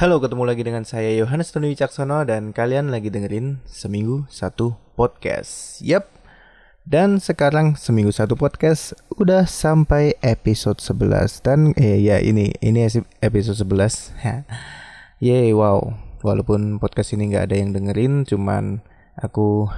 Halo, 0.00 0.16
ketemu 0.16 0.48
lagi 0.48 0.64
dengan 0.64 0.80
saya 0.88 1.12
Yohanes 1.12 1.52
Tony 1.52 1.76
Wicaksono 1.76 2.24
dan 2.24 2.56
kalian 2.56 2.88
lagi 2.88 3.12
dengerin 3.12 3.60
Seminggu 3.68 4.24
Satu 4.32 4.72
Podcast. 4.96 5.76
Yap. 5.84 6.08
Dan 6.88 7.20
sekarang 7.20 7.76
Seminggu 7.76 8.08
Satu 8.08 8.32
Podcast 8.32 8.96
udah 9.20 9.44
sampai 9.44 10.16
episode 10.24 10.80
11 10.80 11.44
dan 11.44 11.76
eh 11.76 12.00
ya 12.00 12.16
ini 12.16 12.48
ini 12.64 12.88
episode 13.20 13.60
11. 13.60 14.16
Yeay, 15.28 15.52
wow. 15.52 15.92
Walaupun 16.24 16.80
podcast 16.80 17.12
ini 17.12 17.36
nggak 17.36 17.52
ada 17.52 17.60
yang 17.60 17.76
dengerin, 17.76 18.24
cuman 18.24 18.80
aku 19.20 19.68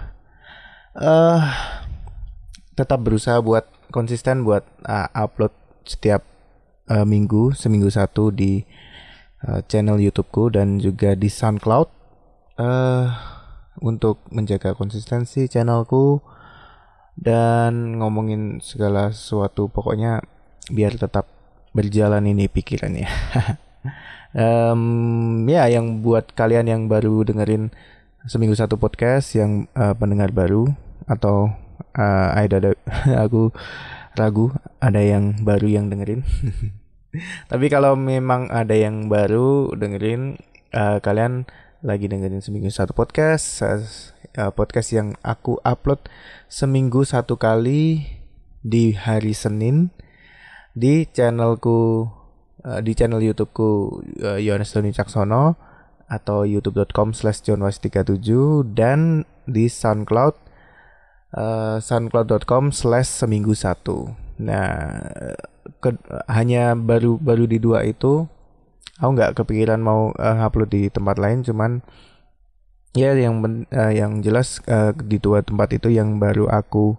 eh 1.02 1.02
uh, 1.02 1.42
tetap 2.78 3.02
berusaha 3.02 3.42
buat 3.42 3.66
konsisten 3.90 4.46
buat 4.46 4.62
uh, 4.86 5.10
upload 5.18 5.50
setiap 5.82 6.22
uh, 6.86 7.02
minggu, 7.02 7.58
seminggu 7.58 7.90
satu 7.90 8.30
di 8.30 8.62
uh, 9.48 9.60
channel 9.66 9.98
YouTubeku 9.98 10.54
dan 10.54 10.78
juga 10.78 11.14
di 11.14 11.28
SoundCloud 11.30 11.88
uh, 12.58 13.06
untuk 13.82 14.22
menjaga 14.30 14.74
konsistensi 14.76 15.50
channelku 15.50 16.22
dan 17.18 18.00
ngomongin 18.00 18.62
segala 18.64 19.12
sesuatu 19.12 19.68
pokoknya 19.68 20.24
biar 20.72 20.96
tetap 20.96 21.28
berjalan 21.72 22.24
ini 22.28 22.48
pikirannya. 22.48 23.08
um, 24.36 25.44
ya 25.48 25.68
yang 25.68 26.00
buat 26.04 26.32
kalian 26.32 26.68
yang 26.68 26.82
baru 26.88 27.24
dengerin 27.24 27.72
seminggu 28.28 28.54
satu 28.54 28.78
podcast 28.78 29.34
yang 29.34 29.66
uh, 29.74 29.96
pendengar 29.98 30.30
baru 30.30 30.70
atau 31.10 31.50
uh, 31.98 32.28
ada 32.36 32.76
aku 33.24 33.50
ragu 34.14 34.52
ada 34.78 35.00
yang 35.00 35.42
baru 35.42 35.68
yang 35.68 35.90
dengerin. 35.90 36.22
Tapi 37.48 37.66
kalau 37.68 37.92
memang 37.92 38.48
ada 38.48 38.72
yang 38.72 39.12
baru 39.12 39.76
dengerin, 39.76 40.40
uh, 40.72 40.98
kalian 41.04 41.44
lagi 41.84 42.08
dengerin 42.08 42.40
seminggu 42.40 42.72
satu 42.72 42.96
podcast, 42.96 43.60
uh, 43.64 44.52
podcast 44.54 44.94
yang 44.96 45.12
aku 45.20 45.60
upload 45.66 46.00
seminggu 46.48 47.04
satu 47.04 47.36
kali 47.36 48.06
di 48.62 48.94
hari 48.96 49.36
Senin 49.36 49.90
di 50.72 51.04
channelku 51.10 52.08
uh, 52.64 52.80
di 52.80 52.96
channel 52.96 53.20
YouTubeku 53.20 54.00
uh, 54.24 54.38
Doni 54.40 54.90
Caksono 54.94 55.58
atau 56.08 56.44
youtube.com 56.44 57.16
slash 57.16 57.44
37 57.44 58.20
dan 58.72 59.24
di 59.48 59.68
SoundCloud 59.68 60.34
uh, 61.36 61.76
soundcloud.com 61.80 62.70
slash 62.72 63.08
seminggu 63.08 63.56
satu. 63.56 64.21
Nah, 64.40 65.02
ke, 65.82 65.96
hanya 66.30 66.72
baru 66.78 67.18
baru 67.18 67.44
di 67.44 67.58
dua 67.58 67.84
itu 67.84 68.26
aku 68.98 69.10
nggak 69.18 69.34
kepikiran 69.42 69.82
mau 69.82 70.14
uh, 70.14 70.38
upload 70.46 70.70
di 70.70 70.86
tempat 70.92 71.18
lain 71.18 71.42
cuman 71.42 71.82
ya 72.92 73.16
yang 73.16 73.40
uh, 73.72 73.92
yang 73.92 74.20
jelas 74.20 74.60
uh, 74.68 74.92
di 74.94 75.16
dua 75.16 75.40
tempat 75.42 75.74
itu 75.74 75.88
yang 75.90 76.20
baru 76.20 76.46
aku 76.52 76.96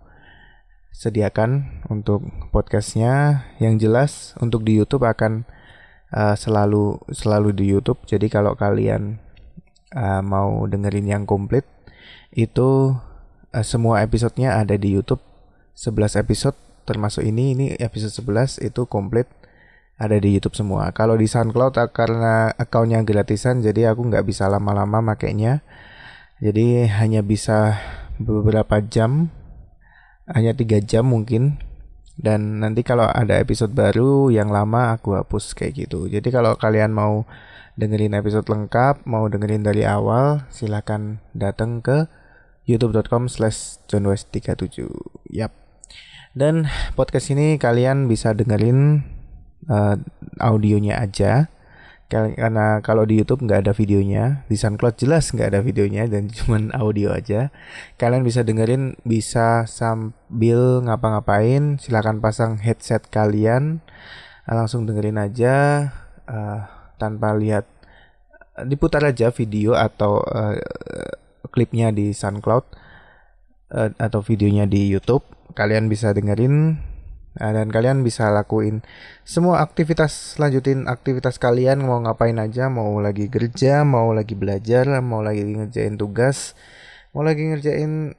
sediakan 0.93 1.81
untuk 1.89 2.23
podcastnya. 2.53 3.45
Yang 3.57 3.73
jelas 3.89 4.11
untuk 4.37 4.61
di 4.63 4.77
YouTube 4.77 5.03
akan 5.03 5.43
uh, 6.13 6.37
selalu 6.37 7.01
selalu 7.09 7.49
di 7.51 7.65
YouTube. 7.73 8.05
Jadi 8.05 8.29
kalau 8.29 8.53
kalian 8.53 9.17
uh, 9.97 10.21
mau 10.21 10.63
dengerin 10.69 11.09
yang 11.09 11.23
komplit 11.25 11.65
itu 12.33 12.93
uh, 13.51 13.65
semua 13.65 14.05
episodenya 14.05 14.61
ada 14.61 14.77
di 14.77 14.93
YouTube. 14.93 15.21
11 15.73 16.21
episode 16.21 16.53
termasuk 16.83 17.23
ini 17.23 17.55
ini 17.55 17.65
episode 17.79 18.11
11 18.11 18.63
itu 18.63 18.85
komplit 18.87 19.27
ada 19.97 20.17
di 20.17 20.33
YouTube 20.33 20.57
semua. 20.57 20.89
Kalau 20.91 21.15
di 21.15 21.29
SoundCloud 21.29 21.79
ah, 21.79 21.89
karena 21.89 22.51
akunnya 22.53 23.01
gratisan 23.05 23.61
jadi 23.61 23.93
aku 23.93 24.09
nggak 24.09 24.25
bisa 24.25 24.49
lama-lama 24.49 25.13
makainya. 25.13 25.61
Jadi 26.43 26.89
hanya 26.91 27.23
bisa 27.23 27.79
beberapa 28.19 28.83
jam, 28.83 29.31
hanya 30.27 30.51
tiga 30.51 30.81
jam 30.83 31.07
mungkin. 31.07 31.61
Dan 32.13 32.61
nanti 32.61 32.85
kalau 32.85 33.09
ada 33.09 33.41
episode 33.41 33.73
baru 33.73 34.29
yang 34.29 34.53
lama 34.53 34.93
aku 34.93 35.17
hapus 35.17 35.57
kayak 35.57 35.87
gitu. 35.87 36.05
Jadi 36.11 36.29
kalau 36.29 36.53
kalian 36.59 36.93
mau 36.93 37.25
dengerin 37.73 38.13
episode 38.13 38.45
lengkap, 38.45 39.07
mau 39.09 39.25
dengerin 39.25 39.65
dari 39.65 39.81
awal, 39.81 40.45
silahkan 40.53 41.17
datang 41.33 41.81
ke 41.81 42.05
youtube.com 42.69 43.31
slash 43.31 43.81
johnwest37. 43.89 44.85
Yap. 45.33 45.62
Dan 46.33 46.65
podcast 46.97 47.29
ini 47.29 47.61
kalian 47.61 48.09
bisa 48.09 48.33
dengerin 48.33 49.05
uh, 49.69 49.95
audionya 50.41 50.97
aja 50.97 51.53
karena 52.13 52.77
kalau 52.85 53.09
di 53.09 53.17
YouTube 53.17 53.41
nggak 53.49 53.65
ada 53.65 53.73
videonya, 53.73 54.45
di 54.45 54.53
SoundCloud 54.53 55.01
jelas 55.01 55.33
nggak 55.33 55.49
ada 55.49 55.61
videonya 55.65 56.05
dan 56.05 56.29
cuman 56.37 56.69
audio 56.77 57.09
aja. 57.09 57.49
Kalian 57.97 58.21
bisa 58.21 58.45
dengerin 58.45 59.01
bisa 59.01 59.65
sambil 59.65 60.85
ngapa-ngapain, 60.85 61.81
silakan 61.81 62.21
pasang 62.21 62.61
headset 62.61 63.09
kalian, 63.09 63.81
langsung 64.45 64.85
dengerin 64.85 65.17
aja 65.17 65.89
uh, 66.29 66.69
tanpa 67.01 67.33
lihat, 67.33 67.65
diputar 68.69 69.01
aja 69.09 69.33
video 69.33 69.73
atau 69.73 70.21
uh, 70.21 70.53
klipnya 71.49 71.89
di 71.89 72.13
SoundCloud 72.13 72.82
uh, 73.73 73.89
atau 73.97 74.21
videonya 74.21 74.69
di 74.69 74.87
YouTube 74.87 75.25
kalian 75.57 75.89
bisa 75.89 76.13
dengerin 76.13 76.77
nah, 77.41 77.51
dan 77.51 77.73
kalian 77.73 78.05
bisa 78.05 78.29
lakuin 78.29 78.85
semua 79.25 79.65
aktivitas 79.65 80.37
lanjutin 80.37 80.85
aktivitas 80.85 81.41
kalian 81.41 81.81
mau 81.81 81.97
ngapain 81.99 82.37
aja 82.37 82.69
mau 82.69 83.01
lagi 83.01 83.27
kerja 83.27 83.81
mau 83.81 84.13
lagi 84.13 84.37
belajar 84.37 84.85
mau 85.01 85.25
lagi 85.25 85.43
ngerjain 85.43 85.97
tugas 85.97 86.53
mau 87.13 87.25
lagi 87.25 87.49
ngerjain 87.49 88.13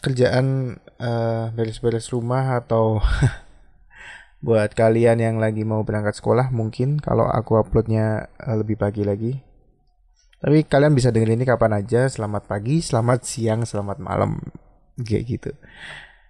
kerjaan 0.00 0.76
uh, 1.00 1.50
beres-beres 1.56 2.12
rumah 2.12 2.60
atau 2.60 3.00
buat 4.44 4.70
kalian 4.76 5.18
yang 5.18 5.36
lagi 5.42 5.66
mau 5.66 5.82
berangkat 5.82 6.20
sekolah 6.20 6.54
mungkin 6.54 7.02
kalau 7.02 7.26
aku 7.26 7.58
uploadnya 7.58 8.30
lebih 8.46 8.78
pagi 8.78 9.02
lagi. 9.02 9.32
Tapi 10.38 10.62
kalian 10.62 10.94
bisa 10.94 11.10
dengerin 11.10 11.42
ini 11.42 11.46
kapan 11.50 11.82
aja 11.82 12.06
selamat 12.06 12.46
pagi 12.46 12.78
selamat 12.78 13.26
siang 13.26 13.66
selamat 13.66 13.98
malam 13.98 14.38
kayak 15.02 15.24
gitu 15.26 15.50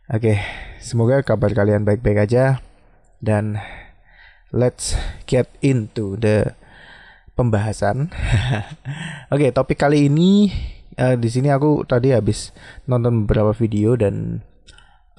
Oke, 0.09 0.41
semoga 0.81 1.21
kabar 1.21 1.53
kalian 1.53 1.84
baik-baik 1.84 2.25
aja 2.25 2.65
dan 3.21 3.61
let's 4.49 4.97
get 5.29 5.53
into 5.61 6.17
the 6.17 6.56
pembahasan. 7.37 8.09
Oke, 9.37 9.53
topik 9.53 9.77
kali 9.77 10.09
ini 10.09 10.49
uh, 10.97 11.12
di 11.12 11.28
sini 11.28 11.53
aku 11.53 11.84
tadi 11.84 12.17
habis 12.17 12.57
nonton 12.89 13.28
beberapa 13.28 13.53
video 13.53 14.01
dan 14.01 14.41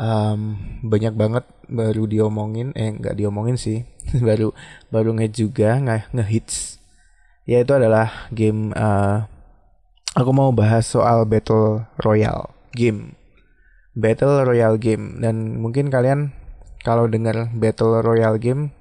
um, 0.02 0.58
banyak 0.82 1.14
banget 1.14 1.46
baru 1.70 2.10
diomongin, 2.10 2.74
eh 2.74 2.90
nggak 2.90 3.14
diomongin 3.14 3.62
sih, 3.62 3.86
baru 4.26 4.58
baru 4.90 5.14
nge 5.22 5.28
juga 5.38 5.78
nge 5.78 6.10
ngehits. 6.18 6.82
Yaitu 7.46 7.78
adalah 7.78 8.26
game 8.34 8.74
uh, 8.74 9.30
aku 10.18 10.34
mau 10.34 10.50
bahas 10.50 10.90
soal 10.90 11.30
battle 11.30 11.86
royale 12.02 12.50
game 12.74 13.19
Battle 14.00 14.48
Royale 14.48 14.80
game 14.80 15.20
dan 15.20 15.60
mungkin 15.60 15.92
kalian 15.92 16.32
kalau 16.88 17.12
dengar 17.12 17.52
Battle 17.52 18.00
Royale 18.00 18.40
game 18.40 18.72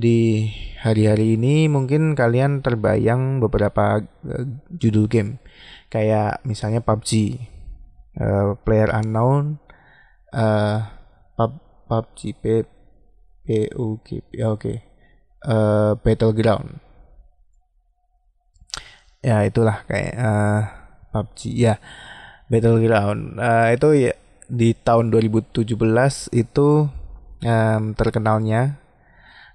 di 0.00 0.48
hari-hari 0.80 1.36
ini 1.36 1.68
mungkin 1.68 2.16
kalian 2.16 2.64
terbayang 2.64 3.44
beberapa 3.44 4.00
uh, 4.00 4.44
judul 4.72 5.12
game 5.12 5.36
kayak 5.92 6.40
misalnya 6.46 6.80
PUBG, 6.80 7.36
uh, 8.16 8.22
eh, 8.22 8.50
Player 8.62 8.88
Unknown, 8.94 9.58
uh, 10.32 10.86
pub, 11.34 11.52
PUBG, 11.90 12.20
P, 12.38 12.44
oke, 13.74 14.22
okay. 14.38 14.76
uh, 15.44 15.98
Battleground. 15.98 16.78
Ya 19.20 19.44
itulah 19.44 19.84
kayak 19.84 20.14
uh, 20.16 20.62
PUBG 21.12 21.40
ya 21.58 21.74
Battleground. 22.46 23.36
Uh, 23.36 23.74
itu 23.74 24.08
ya 24.08 24.14
di 24.50 24.74
tahun 24.74 25.14
2017 25.14 25.62
itu 26.34 26.68
um, 27.46 27.82
terkenalnya. 27.94 28.82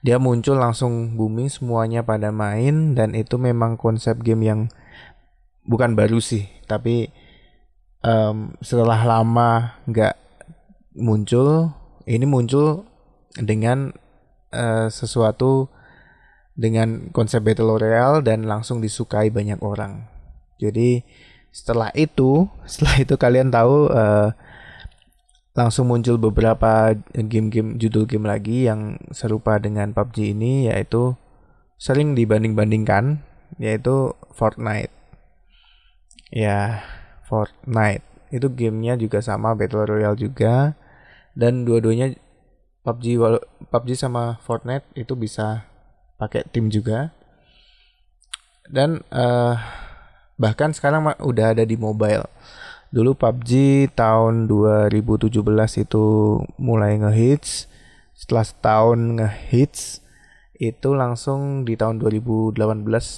Dia 0.06 0.22
muncul 0.22 0.62
langsung 0.62 1.18
booming 1.18 1.50
semuanya 1.50 2.06
pada 2.06 2.30
main 2.30 2.94
dan 2.94 3.18
itu 3.18 3.36
memang 3.42 3.76
konsep 3.76 4.22
game 4.22 4.46
yang 4.46 4.62
bukan 5.66 5.98
baru 5.98 6.22
sih 6.22 6.46
tapi 6.70 7.10
um, 8.06 8.54
setelah 8.62 9.02
lama 9.02 9.82
nggak 9.90 10.14
muncul 10.94 11.74
ini 12.06 12.26
muncul 12.30 12.86
dengan 13.34 13.92
uh, 14.54 14.88
sesuatu 14.94 15.68
dengan 16.56 17.12
konsep 17.12 17.44
battle 17.44 17.76
royale 17.76 18.24
dan 18.24 18.48
langsung 18.48 18.80
disukai 18.80 19.28
banyak 19.34 19.60
orang. 19.60 20.08
Jadi 20.62 21.04
setelah 21.52 21.92
itu 21.98 22.48
setelah 22.70 22.96
itu 23.02 23.16
kalian 23.18 23.50
tahu 23.52 23.90
uh, 23.92 24.32
langsung 25.56 25.88
muncul 25.88 26.20
beberapa 26.20 26.92
game-game 27.16 27.80
judul 27.80 28.04
game 28.04 28.28
lagi 28.28 28.68
yang 28.68 29.00
serupa 29.16 29.56
dengan 29.56 29.96
PUBG 29.96 30.36
ini 30.36 30.68
yaitu 30.68 31.16
sering 31.80 32.12
dibanding-bandingkan 32.12 33.24
yaitu 33.56 34.12
Fortnite. 34.36 34.92
Ya, 36.28 36.84
Fortnite. 37.24 38.04
Itu 38.36 38.52
gamenya 38.52 39.00
juga 39.00 39.24
sama 39.24 39.56
Battle 39.56 39.88
Royale 39.88 40.20
juga 40.20 40.76
dan 41.40 41.64
dua-duanya 41.64 42.20
PUBG 42.84 43.16
PUBG 43.72 43.90
sama 43.96 44.44
Fortnite 44.44 44.92
itu 45.00 45.16
bisa 45.16 45.72
pakai 46.20 46.44
tim 46.52 46.68
juga. 46.68 47.16
Dan 48.68 49.08
uh, 49.08 49.56
bahkan 50.36 50.76
sekarang 50.76 51.16
udah 51.24 51.56
ada 51.56 51.64
di 51.64 51.80
mobile. 51.80 52.28
Dulu 52.96 53.12
PUBG 53.20 53.52
tahun 53.92 54.48
2017 54.48 55.28
itu 55.84 56.06
mulai 56.56 56.96
ngehits. 56.96 57.68
Setelah 58.16 58.48
setahun 58.48 59.20
ngehits, 59.20 60.00
itu 60.56 60.96
langsung 60.96 61.68
di 61.68 61.76
tahun 61.76 62.00
2018 62.00 62.56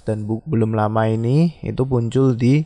dan 0.01 0.25
belum 0.25 0.74
lama 0.74 1.06
ini 1.06 1.62
itu 1.62 1.85
muncul 1.85 2.33
di 2.33 2.65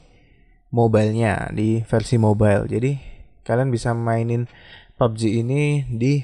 mobilenya 0.71 1.51
di 1.51 1.83
versi 1.83 2.15
mobile 2.15 2.63
jadi 2.71 2.95
kalian 3.43 3.67
bisa 3.67 3.91
mainin 3.91 4.47
PUBG 4.95 5.43
ini 5.43 5.83
di 5.91 6.23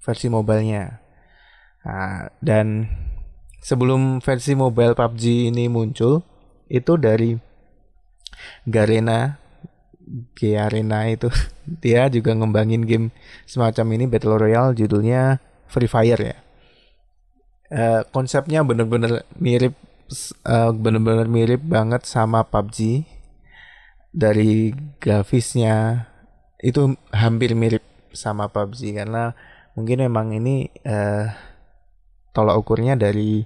versi 0.00 0.32
mobilenya 0.32 0.96
nah, 1.84 2.32
dan 2.40 2.88
sebelum 3.60 4.24
versi 4.24 4.56
mobile 4.56 4.96
PUBG 4.96 5.52
ini 5.52 5.68
muncul 5.68 6.24
itu 6.72 6.96
dari 6.96 7.36
Garena 8.64 9.43
G 10.36 10.56
Arena 10.56 11.08
itu. 11.08 11.28
Dia 11.82 12.06
juga 12.12 12.36
ngembangin 12.36 12.84
game 12.84 13.06
semacam 13.48 13.86
ini 13.96 14.04
Battle 14.06 14.36
Royale 14.36 14.76
judulnya 14.76 15.40
Free 15.68 15.90
Fire 15.90 16.20
ya. 16.20 16.36
Uh, 17.74 18.02
konsepnya 18.12 18.60
bener-bener 18.62 19.24
mirip 19.40 19.74
uh, 20.46 20.70
bener-bener 20.70 21.26
mirip 21.26 21.64
banget 21.64 22.04
sama 22.06 22.44
PUBG 22.44 23.08
dari 24.14 24.70
grafisnya 25.02 26.06
itu 26.62 26.94
hampir 27.10 27.58
mirip 27.58 27.82
sama 28.14 28.46
PUBG 28.48 28.94
karena 28.94 29.34
mungkin 29.74 30.06
memang 30.06 30.38
ini 30.38 30.70
uh, 30.86 31.28
tolak 32.30 32.56
ukurnya 32.62 32.94
dari 32.94 33.42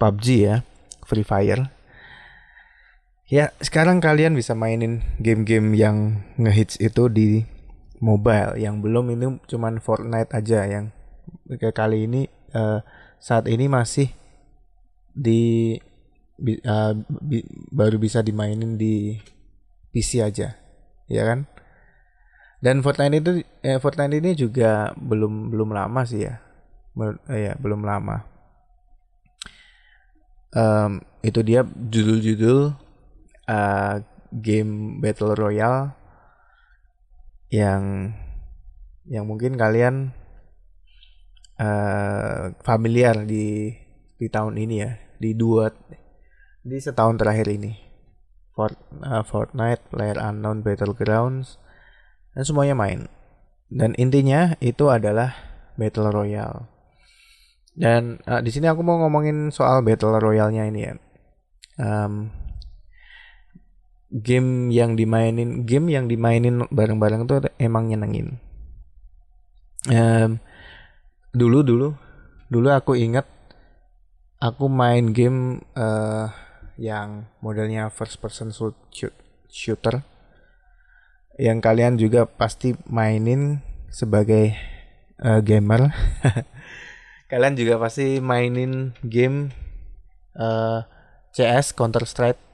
PUBG 0.00 0.26
ya 0.48 0.56
Free 1.04 1.26
Fire 1.26 1.77
ya 3.28 3.52
sekarang 3.60 4.00
kalian 4.00 4.32
bisa 4.32 4.56
mainin 4.56 5.04
game-game 5.20 5.76
yang 5.76 6.24
ngehits 6.40 6.80
itu 6.80 7.12
di 7.12 7.44
mobile 8.00 8.56
yang 8.56 8.80
belum 8.80 9.12
ini 9.12 9.38
cuman 9.44 9.84
Fortnite 9.84 10.32
aja 10.32 10.64
yang 10.64 10.90
kali 11.76 12.08
ini 12.08 12.24
uh, 12.56 12.80
saat 13.20 13.50
ini 13.50 13.68
masih 13.68 14.08
di 15.12 15.74
uh, 16.64 16.94
bi, 17.20 17.42
baru 17.74 17.98
bisa 17.98 18.22
dimainin 18.22 18.78
di 18.78 19.18
PC 19.90 20.22
aja, 20.22 20.54
ya 21.10 21.22
kan? 21.26 21.50
Dan 22.62 22.82
Fortnite 22.82 23.18
itu 23.18 23.32
eh, 23.62 23.78
Fortnite 23.82 24.18
ini 24.18 24.34
juga 24.34 24.94
belum 24.94 25.50
belum 25.50 25.70
lama 25.74 26.02
sih 26.06 26.26
ya, 26.26 26.38
Ber, 26.94 27.18
eh, 27.30 27.50
ya 27.50 27.52
belum 27.58 27.82
lama. 27.82 28.26
Um, 30.48 31.04
itu 31.20 31.44
dia 31.44 31.60
judul-judul 31.66 32.87
uh, 33.48 34.04
game 34.30 35.00
battle 35.00 35.32
royale 35.32 35.96
yang 37.48 38.12
yang 39.08 39.24
mungkin 39.24 39.56
kalian 39.56 40.12
uh, 41.56 42.52
familiar 42.60 43.24
di 43.24 43.72
di 44.20 44.26
tahun 44.28 44.60
ini 44.60 44.74
ya 44.84 44.92
di 45.16 45.32
dua 45.32 45.72
di 46.62 46.76
setahun 46.76 47.16
terakhir 47.16 47.48
ini. 47.48 47.72
Fort, 48.52 48.74
uh, 49.06 49.22
Fortnite, 49.22 49.86
Player 49.88 50.18
Unknown 50.18 50.66
Battlegrounds 50.66 51.62
dan 52.34 52.42
semuanya 52.42 52.74
main. 52.74 53.06
Dan 53.70 53.94
intinya 53.94 54.58
itu 54.58 54.90
adalah 54.90 55.30
Battle 55.78 56.10
Royale. 56.10 56.66
Dan 57.78 58.18
uh, 58.26 58.42
di 58.42 58.50
sini 58.50 58.66
aku 58.66 58.82
mau 58.82 58.98
ngomongin 58.98 59.54
soal 59.54 59.86
Battle 59.86 60.18
Royale-nya 60.18 60.66
ini 60.66 60.80
ya. 60.82 60.94
Um, 61.78 62.34
game 64.08 64.72
yang 64.72 64.96
dimainin 64.96 65.68
game 65.68 65.92
yang 65.92 66.08
dimainin 66.08 66.64
bareng-bareng 66.72 67.28
tuh 67.28 67.44
emang 67.60 67.92
nyenengin. 67.92 68.40
Um, 69.88 70.40
dulu 71.36 71.60
dulu 71.60 71.88
dulu 72.48 72.68
aku 72.72 72.96
ingat 72.96 73.28
aku 74.40 74.66
main 74.66 75.12
game 75.12 75.60
uh, 75.76 76.32
yang 76.80 77.28
modelnya 77.44 77.92
first 77.92 78.22
person 78.22 78.54
shooter. 79.50 80.02
Yang 81.38 81.58
kalian 81.62 81.94
juga 82.00 82.26
pasti 82.26 82.74
mainin 82.90 83.62
sebagai 83.94 84.58
uh, 85.22 85.38
gamer. 85.38 85.94
Kalian 87.30 87.54
juga 87.54 87.76
pasti 87.76 88.18
mainin 88.24 88.96
game 89.04 89.52
uh, 90.34 90.82
CS 91.30 91.76
Counter 91.76 92.02
Strike 92.08 92.47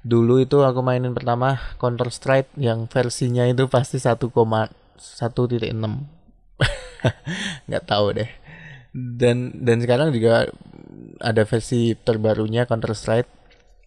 dulu 0.00 0.40
itu 0.40 0.64
aku 0.64 0.80
mainin 0.80 1.12
pertama 1.12 1.60
Counter 1.76 2.08
Strike 2.08 2.56
yang 2.56 2.88
versinya 2.88 3.44
itu 3.44 3.68
pasti 3.68 4.00
1,1.6 4.00 4.32
nggak 7.68 7.84
tahu 7.84 8.06
deh. 8.16 8.30
Dan 8.90 9.54
dan 9.62 9.78
sekarang 9.78 10.10
juga 10.10 10.50
ada 11.20 11.42
versi 11.44 11.94
terbarunya 11.94 12.64
Counter 12.64 12.96
Strike. 12.96 13.28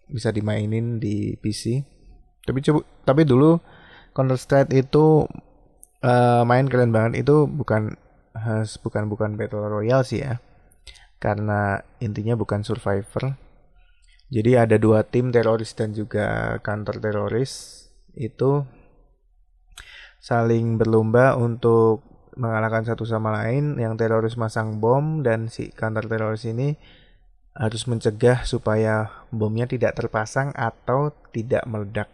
Bisa 0.08 0.30
dimainin 0.30 1.02
di 1.02 1.34
PC 1.40 1.94
tapi 2.44 2.60
coba 2.60 2.84
tapi 3.08 3.24
dulu 3.24 3.60
Counter 4.12 4.38
Strike 4.38 4.72
itu 4.76 5.26
uh, 6.04 6.44
main 6.46 6.68
keren 6.70 6.94
banget. 6.94 7.26
Itu 7.26 7.50
bukan 7.50 7.98
has, 8.38 8.78
bukan 8.78 9.10
bukan 9.10 9.40
battle 9.40 9.66
royale 9.66 10.06
sih 10.06 10.22
ya. 10.22 10.38
Karena 11.18 11.80
intinya 12.04 12.36
bukan 12.36 12.62
survivor 12.68 13.40
jadi 14.34 14.66
ada 14.66 14.82
dua 14.82 15.06
tim 15.06 15.30
teroris 15.30 15.78
dan 15.78 15.94
juga 15.94 16.58
counter 16.66 16.98
teroris 16.98 17.86
itu 18.18 18.66
saling 20.18 20.82
berlomba 20.82 21.38
untuk 21.38 22.02
mengalahkan 22.34 22.82
satu 22.82 23.06
sama 23.06 23.30
lain 23.46 23.78
yang 23.78 23.94
teroris 23.94 24.34
masang 24.34 24.82
bom 24.82 25.22
dan 25.22 25.54
si 25.54 25.70
counter 25.70 26.10
teroris 26.10 26.50
ini 26.50 26.74
harus 27.54 27.86
mencegah 27.86 28.42
supaya 28.42 29.22
bomnya 29.30 29.70
tidak 29.70 29.94
terpasang 29.94 30.50
atau 30.58 31.14
tidak 31.30 31.62
meledak 31.70 32.10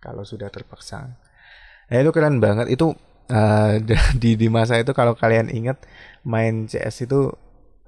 kalau 0.00 0.24
sudah 0.24 0.48
terpasang. 0.48 1.12
Nah 1.92 1.96
itu 2.00 2.08
keren 2.16 2.40
banget 2.40 2.72
itu 2.72 2.96
uh, 3.28 3.76
di 4.22 4.40
di 4.40 4.48
masa 4.48 4.80
itu 4.80 4.96
kalau 4.96 5.12
kalian 5.12 5.52
ingat 5.52 5.84
main 6.24 6.64
CS 6.64 7.04
itu 7.04 7.28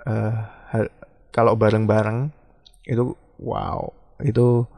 uh, 0.04 0.36
kalau 1.32 1.56
bareng-bareng 1.56 2.43
itu 2.84 3.16
wow. 3.40 3.92
Itu 4.22 4.68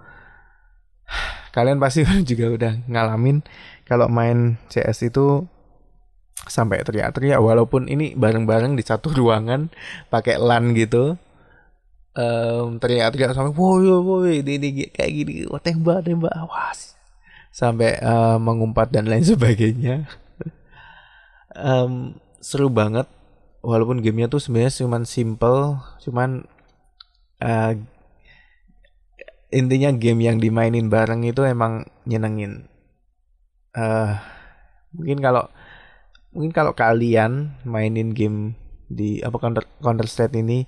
kalian 1.55 1.81
pasti 1.81 2.05
juga 2.31 2.47
udah 2.53 2.73
ngalamin 2.87 3.41
kalau 3.87 4.11
main 4.11 4.61
CS 4.69 5.09
itu 5.09 5.47
sampai 6.47 6.85
teriak-teriak 6.85 7.41
walaupun 7.43 7.91
ini 7.91 8.15
bareng-bareng 8.15 8.79
di 8.79 8.85
satu 8.87 9.11
ruangan 9.19 9.73
pakai 10.13 10.39
LAN 10.39 10.77
gitu. 10.77 11.19
Um, 12.17 12.81
teriak-teriak 12.81 13.37
sampai 13.37 13.53
woi 13.53 13.93
woi 13.93 14.41
ini, 14.41 14.57
ini 14.57 14.69
kayak 14.89 15.11
gini 15.13 15.45
wah 15.53 15.61
tembak 15.61 16.01
tembak 16.01 16.33
awas 16.33 16.97
sampai 17.53 18.01
uh, 18.01 18.41
mengumpat 18.41 18.89
dan 18.89 19.05
lain 19.09 19.25
sebagainya. 19.37 20.09
Um, 21.57 22.17
seru 22.41 22.69
banget. 22.69 23.09
Walaupun 23.67 23.99
gamenya 23.99 24.31
tuh 24.31 24.39
sebenarnya 24.39 24.87
cuman 24.87 25.03
simple 25.03 25.83
cuman 25.99 26.47
uh, 27.43 27.75
intinya 29.51 29.95
game 29.95 30.21
yang 30.27 30.37
dimainin 30.43 30.91
bareng 30.91 31.23
itu 31.23 31.47
emang 31.47 31.87
nyenengin. 32.09 32.67
Uh, 33.77 34.19
mungkin 34.97 35.21
kalau 35.21 35.45
mungkin 36.33 36.53
kalau 36.53 36.73
kalian 36.73 37.57
mainin 37.63 38.17
game 38.17 38.57
di 38.89 39.21
apa 39.21 39.37
Counter 39.37 39.65
Counter 39.83 40.07
Strike 40.09 40.37
ini 40.37 40.65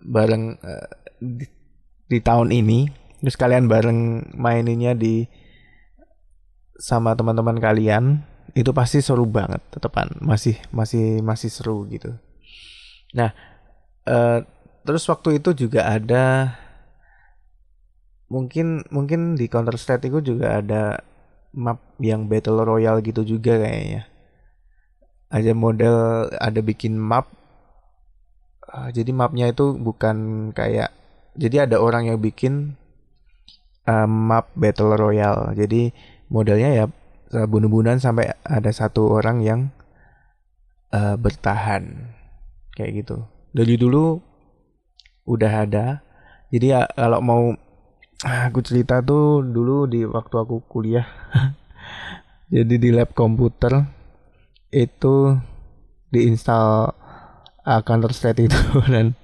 bareng 0.00 0.56
uh, 0.60 0.88
di, 1.20 1.44
di 2.08 2.18
tahun 2.24 2.50
ini 2.50 2.88
terus 3.20 3.36
kalian 3.36 3.68
bareng 3.68 4.32
maininnya 4.32 4.96
di 4.96 5.28
sama 6.80 7.12
teman-teman 7.12 7.60
kalian 7.60 8.24
itu 8.56 8.72
pasti 8.72 9.04
seru 9.04 9.28
banget 9.28 9.60
tetepan 9.68 10.08
masih 10.24 10.56
masih 10.72 11.20
masih 11.20 11.52
seru 11.52 11.84
gitu. 11.92 12.16
Nah 13.12 13.36
uh, 14.08 14.40
terus 14.88 15.04
waktu 15.06 15.38
itu 15.38 15.68
juga 15.68 15.84
ada 15.84 16.56
mungkin 18.30 18.86
mungkin 18.94 19.34
di 19.34 19.50
Counter 19.50 19.74
Strike 19.74 20.06
itu 20.06 20.34
juga 20.34 20.62
ada 20.62 21.02
map 21.50 21.82
yang 21.98 22.30
battle 22.30 22.62
royale 22.62 23.02
gitu 23.02 23.26
juga 23.26 23.58
kayaknya 23.58 24.06
ada 25.34 25.50
model 25.50 26.30
ada 26.38 26.60
bikin 26.62 26.94
map 26.94 27.26
uh, 28.70 28.88
jadi 28.94 29.10
mapnya 29.10 29.50
itu 29.50 29.74
bukan 29.74 30.50
kayak 30.54 30.94
jadi 31.34 31.66
ada 31.66 31.78
orang 31.78 32.10
yang 32.10 32.18
bikin 32.18 32.78
uh, 33.86 34.08
map 34.08 34.50
battle 34.58 34.94
royale. 34.94 35.54
Jadi 35.54 35.94
modelnya 36.30 36.70
ya 36.74 36.84
bunuh-bunuhan 37.30 38.02
sampai 38.02 38.34
ada 38.42 38.70
satu 38.74 39.06
orang 39.14 39.38
yang 39.42 39.60
uh, 40.90 41.14
bertahan 41.14 42.12
kayak 42.74 43.06
gitu. 43.06 43.26
Dari 43.54 43.78
dulu 43.78 44.18
udah 45.26 45.52
ada. 45.66 45.86
Jadi 46.50 46.66
ya 46.74 46.86
kalau 46.98 47.22
mau 47.22 47.42
aku 48.24 48.60
cerita 48.60 49.00
tuh 49.00 49.40
dulu 49.40 49.88
di 49.88 50.04
waktu 50.04 50.34
aku 50.36 50.64
kuliah. 50.68 51.08
jadi 52.54 52.74
di 52.76 52.90
lab 52.92 53.16
komputer 53.16 53.88
itu 54.70 55.38
diinstal 56.12 56.92
uh, 57.64 57.80
Counter 57.84 58.12
Strike 58.12 58.44
itu. 58.44 58.60
Dan 58.92 59.16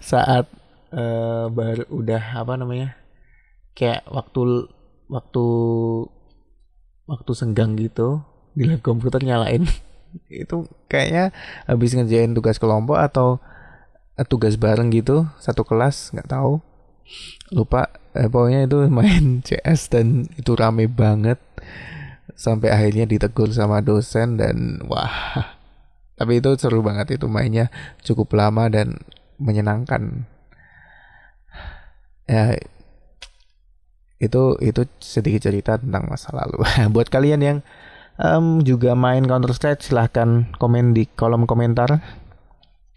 saat 0.00 0.48
uh, 0.94 1.52
baru 1.52 1.84
udah 1.92 2.40
apa 2.40 2.56
namanya 2.56 2.96
kayak 3.76 4.08
waktu 4.08 4.68
waktu 5.12 5.46
waktu 7.04 7.32
senggang 7.36 7.76
gitu 7.76 8.24
di 8.56 8.64
lab 8.64 8.80
komputer 8.80 9.20
nyalain. 9.20 9.68
Itu 10.28 10.68
kayaknya 10.92 11.32
habis 11.64 11.96
ngerjain 11.96 12.36
tugas 12.36 12.60
kelompok 12.60 13.00
atau 13.00 13.40
uh, 14.16 14.26
tugas 14.28 14.60
bareng 14.60 14.92
gitu 14.92 15.28
satu 15.40 15.64
kelas 15.64 16.12
nggak 16.16 16.28
tahu. 16.32 16.60
Lupa 17.52 18.01
eh, 18.16 18.28
pokoknya 18.28 18.68
itu 18.68 18.88
main 18.88 19.24
CS 19.46 19.92
dan 19.92 20.28
itu 20.36 20.52
rame 20.56 20.88
banget. 20.88 21.40
Sampai 22.32 22.72
akhirnya 22.72 23.06
ditegur 23.06 23.52
sama 23.52 23.84
dosen 23.84 24.40
dan 24.40 24.82
wah. 24.88 25.46
Tapi 26.18 26.38
itu 26.38 26.54
seru 26.60 26.84
banget 26.84 27.18
itu 27.18 27.26
mainnya. 27.26 27.68
Cukup 28.04 28.32
lama 28.36 28.68
dan 28.70 29.02
menyenangkan. 29.42 30.28
Ya 32.30 32.54
itu 34.22 34.54
itu 34.62 34.86
sedikit 35.02 35.50
cerita 35.50 35.76
tentang 35.82 36.06
masa 36.06 36.30
lalu. 36.30 36.62
Buat 36.94 37.10
kalian 37.10 37.42
yang 37.42 37.58
um, 38.22 38.62
juga 38.62 38.94
main 38.94 39.26
Counter 39.26 39.50
Strike 39.50 39.82
silahkan 39.82 40.46
komen 40.62 40.94
di 40.94 41.10
kolom 41.10 41.44
komentar 41.50 41.98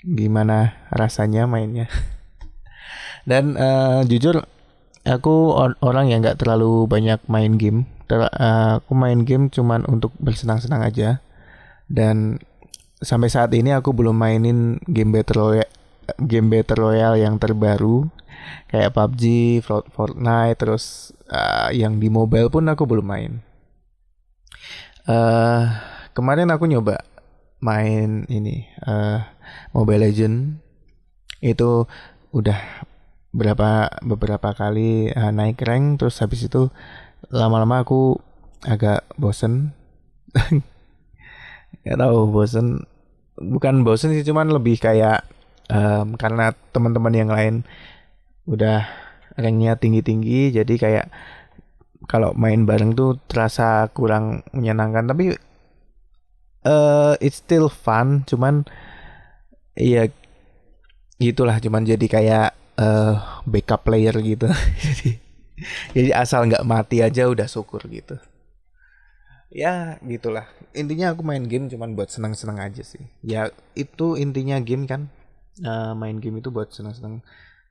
gimana 0.06 0.86
rasanya 0.94 1.50
mainnya. 1.50 1.90
Dan 3.26 3.58
uh, 3.58 4.06
jujur 4.06 4.46
aku 5.06 5.54
or 5.54 5.78
orang 5.86 6.10
yang 6.10 6.26
nggak 6.26 6.42
terlalu 6.42 6.90
banyak 6.90 7.22
main 7.30 7.56
game 7.56 7.86
Ter 8.06 8.22
uh, 8.22 8.82
aku 8.82 8.94
main 8.94 9.26
game 9.26 9.50
cuman 9.50 9.82
untuk 9.90 10.14
bersenang-senang 10.22 10.86
aja 10.86 11.26
dan 11.90 12.38
sampai 13.02 13.30
saat 13.30 13.50
ini 13.54 13.74
aku 13.74 13.94
belum 13.94 14.14
mainin 14.14 14.78
game 14.86 15.10
battle 15.10 15.42
royale 15.42 15.72
game 16.22 16.54
battle 16.54 16.86
royale 16.86 17.18
yang 17.18 17.42
terbaru 17.42 18.06
kayak 18.70 18.94
PUBG, 18.94 19.24
Fortnite, 19.66 20.58
terus 20.60 21.16
uh, 21.30 21.70
yang 21.74 21.98
di 21.98 22.12
mobile 22.14 22.52
pun 22.52 22.66
aku 22.70 22.86
belum 22.86 23.06
main. 23.06 23.32
Uh, 25.06 25.70
kemarin 26.18 26.50
aku 26.50 26.66
nyoba 26.66 27.06
main 27.62 28.26
ini 28.26 28.66
uh, 28.86 29.22
Mobile 29.70 30.10
Legend 30.10 30.58
itu 31.46 31.86
udah 32.34 32.58
berapa 33.36 33.92
beberapa 34.00 34.56
kali 34.56 35.12
uh, 35.12 35.36
naik 35.36 35.60
rank 35.68 36.00
terus 36.00 36.24
habis 36.24 36.48
itu 36.48 36.72
lama-lama 37.28 37.84
aku 37.84 38.16
agak 38.64 39.04
bosen. 39.20 39.76
Nggak 41.84 42.00
tahu 42.00 42.18
bosen. 42.32 42.88
Bukan 43.36 43.84
bosen 43.84 44.16
sih 44.16 44.24
cuman 44.24 44.56
lebih 44.56 44.80
kayak 44.80 45.28
um, 45.68 46.16
karena 46.16 46.56
teman-teman 46.72 47.12
yang 47.12 47.32
lain 47.32 47.56
udah 48.48 48.88
ranknya 49.36 49.76
tinggi-tinggi 49.76 50.56
jadi 50.56 50.74
kayak 50.80 51.08
kalau 52.08 52.32
main 52.38 52.64
bareng 52.64 52.96
tuh 52.96 53.20
terasa 53.28 53.92
kurang 53.92 54.48
menyenangkan. 54.56 55.12
Tapi 55.12 55.36
uh, 56.64 57.14
it's 57.20 57.44
still 57.44 57.68
fun 57.68 58.24
cuman 58.24 58.64
iya 59.76 60.08
gitulah. 61.20 61.60
Cuman 61.60 61.84
jadi 61.84 62.08
kayak 62.08 62.65
uh, 62.80 63.42
backup 63.48 63.84
player 63.88 64.16
gitu. 64.22 64.48
Jadi 64.86 65.24
jadi 65.96 66.12
asal 66.12 66.52
nggak 66.52 66.68
mati 66.68 67.00
aja 67.00 67.32
udah 67.32 67.48
syukur 67.48 67.80
gitu. 67.88 68.20
Ya 69.48 69.96
gitulah. 70.04 70.52
Intinya 70.76 71.16
aku 71.16 71.24
main 71.24 71.48
game 71.48 71.72
cuman 71.72 71.96
buat 71.96 72.12
senang-senang 72.12 72.60
aja 72.60 72.84
sih. 72.84 73.08
Ya 73.24 73.56
itu 73.72 74.20
intinya 74.20 74.60
game 74.60 74.84
kan. 74.84 75.08
Uh, 75.64 75.96
main 75.96 76.20
game 76.20 76.44
itu 76.44 76.52
buat 76.52 76.76
senang-senang 76.76 77.24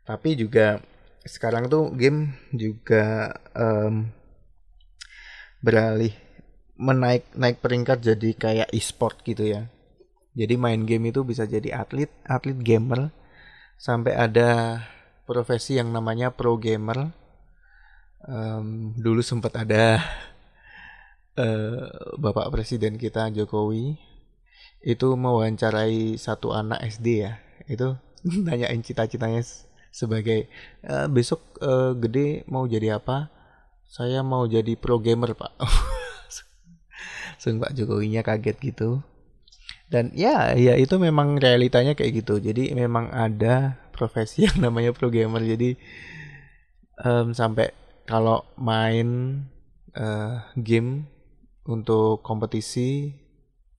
tapi 0.04 0.36
juga 0.36 0.84
sekarang 1.24 1.72
tuh 1.72 1.88
game 1.96 2.36
juga 2.52 3.32
um, 3.56 4.12
beralih 5.64 6.12
menaik 6.76 7.24
naik 7.32 7.64
peringkat 7.64 8.04
jadi 8.04 8.30
kayak 8.36 8.68
e-sport 8.76 9.24
gitu 9.24 9.48
ya. 9.48 9.72
Jadi 10.36 10.54
main 10.60 10.84
game 10.84 11.08
itu 11.08 11.24
bisa 11.24 11.48
jadi 11.48 11.72
atlet 11.80 12.12
atlet 12.28 12.58
gamer 12.60 13.08
sampai 13.78 14.16
ada 14.16 14.80
profesi 15.24 15.76
yang 15.80 15.90
namanya 15.90 16.32
pro 16.32 16.56
gamer. 16.60 17.12
Um, 18.24 18.96
dulu 18.96 19.20
sempat 19.20 19.52
ada 19.52 20.00
uh, 21.36 21.88
Bapak 22.24 22.48
Presiden 22.52 22.96
kita 22.96 23.28
Jokowi. 23.32 23.96
Itu 24.84 25.16
mewawancarai 25.16 26.20
satu 26.20 26.52
anak 26.52 26.84
SD 26.84 27.06
ya. 27.24 27.40
Itu 27.68 27.96
nanyain 28.46 28.80
cita-citanya 28.84 29.44
sebagai 29.94 30.48
uh, 30.84 31.06
besok 31.08 31.40
uh, 31.62 31.92
gede 31.96 32.44
mau 32.50 32.64
jadi 32.68 33.00
apa? 33.00 33.30
Saya 33.84 34.26
mau 34.26 34.48
jadi 34.48 34.74
pro 34.74 34.98
gamer 34.98 35.38
pak. 35.38 35.54
Sung 37.44 37.60
Pak 37.60 37.76
Jokowinya 37.76 38.24
kaget 38.24 38.56
gitu 38.72 39.04
dan 39.92 40.10
ya 40.16 40.56
ya 40.56 40.74
itu 40.80 40.96
memang 40.96 41.36
realitanya 41.36 41.92
kayak 41.92 42.24
gitu. 42.24 42.40
Jadi 42.40 42.72
memang 42.72 43.12
ada 43.12 43.76
profesi 43.92 44.48
yang 44.48 44.58
namanya 44.64 44.90
pro 44.96 45.12
gamer 45.12 45.44
jadi 45.44 45.76
um, 47.04 47.36
sampai 47.36 47.70
kalau 48.04 48.44
main 48.60 49.40
uh, 49.96 50.44
game 50.58 51.08
untuk 51.64 52.20
kompetisi 52.20 53.16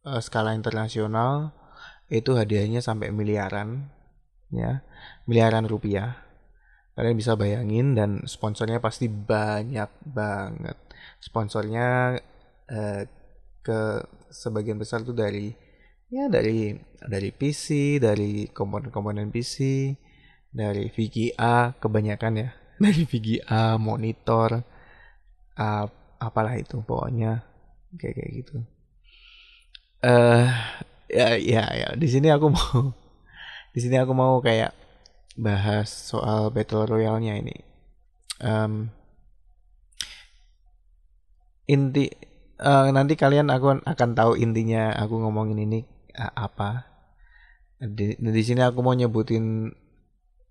uh, 0.06 0.22
skala 0.22 0.58
internasional 0.58 1.54
itu 2.10 2.38
hadiahnya 2.38 2.82
sampai 2.86 3.10
miliaran 3.10 3.90
ya. 4.54 4.86
Miliaran 5.26 5.66
rupiah. 5.66 6.22
Kalian 6.96 7.18
bisa 7.20 7.36
bayangin 7.36 7.92
dan 7.92 8.24
sponsornya 8.24 8.80
pasti 8.80 9.12
banyak 9.12 9.90
banget. 10.06 10.78
Sponsornya 11.20 12.16
uh, 12.72 13.02
ke 13.66 13.80
sebagian 14.32 14.78
besar 14.78 15.02
tuh 15.04 15.18
dari 15.18 15.65
ya 16.10 16.30
dari 16.30 16.74
dari 17.06 17.30
PC 17.34 17.98
dari 18.02 18.50
komponen-komponen 18.50 19.30
PC 19.34 19.58
dari 20.56 20.88
VGA 20.88 21.76
kebanyakan 21.78 22.34
ya. 22.40 22.50
Dari 22.84 23.08
VGA 23.08 23.80
monitor 23.80 24.60
uh, 25.56 25.86
apalah 26.20 26.60
itu 26.60 26.84
pokoknya 26.84 27.40
kayak 27.96 28.16
kayak 28.20 28.32
gitu. 28.44 28.56
Eh 30.04 30.12
uh, 30.12 30.52
ya 31.08 31.40
ya 31.40 31.64
ya 31.72 31.90
di 31.96 32.08
sini 32.12 32.28
aku 32.28 32.52
mau 32.52 32.92
di 33.76 33.80
sini 33.80 33.96
aku 33.96 34.12
mau 34.12 34.44
kayak 34.44 34.76
bahas 35.40 35.88
soal 35.88 36.52
battle 36.52 36.84
royale-nya 36.84 37.40
ini. 37.40 37.56
Um, 38.44 38.92
inti 41.64 42.12
uh, 42.60 42.92
nanti 42.92 43.16
kalian 43.16 43.48
aku 43.48 43.80
akan 43.88 44.10
tahu 44.20 44.36
intinya 44.36 44.92
aku 45.00 45.16
ngomongin 45.24 45.64
ini 45.64 45.95
uh, 46.16 46.32
apa 46.36 46.96
di, 47.80 48.16
di 48.16 48.42
sini 48.44 48.64
aku 48.64 48.80
mau 48.80 48.96
nyebutin 48.96 49.70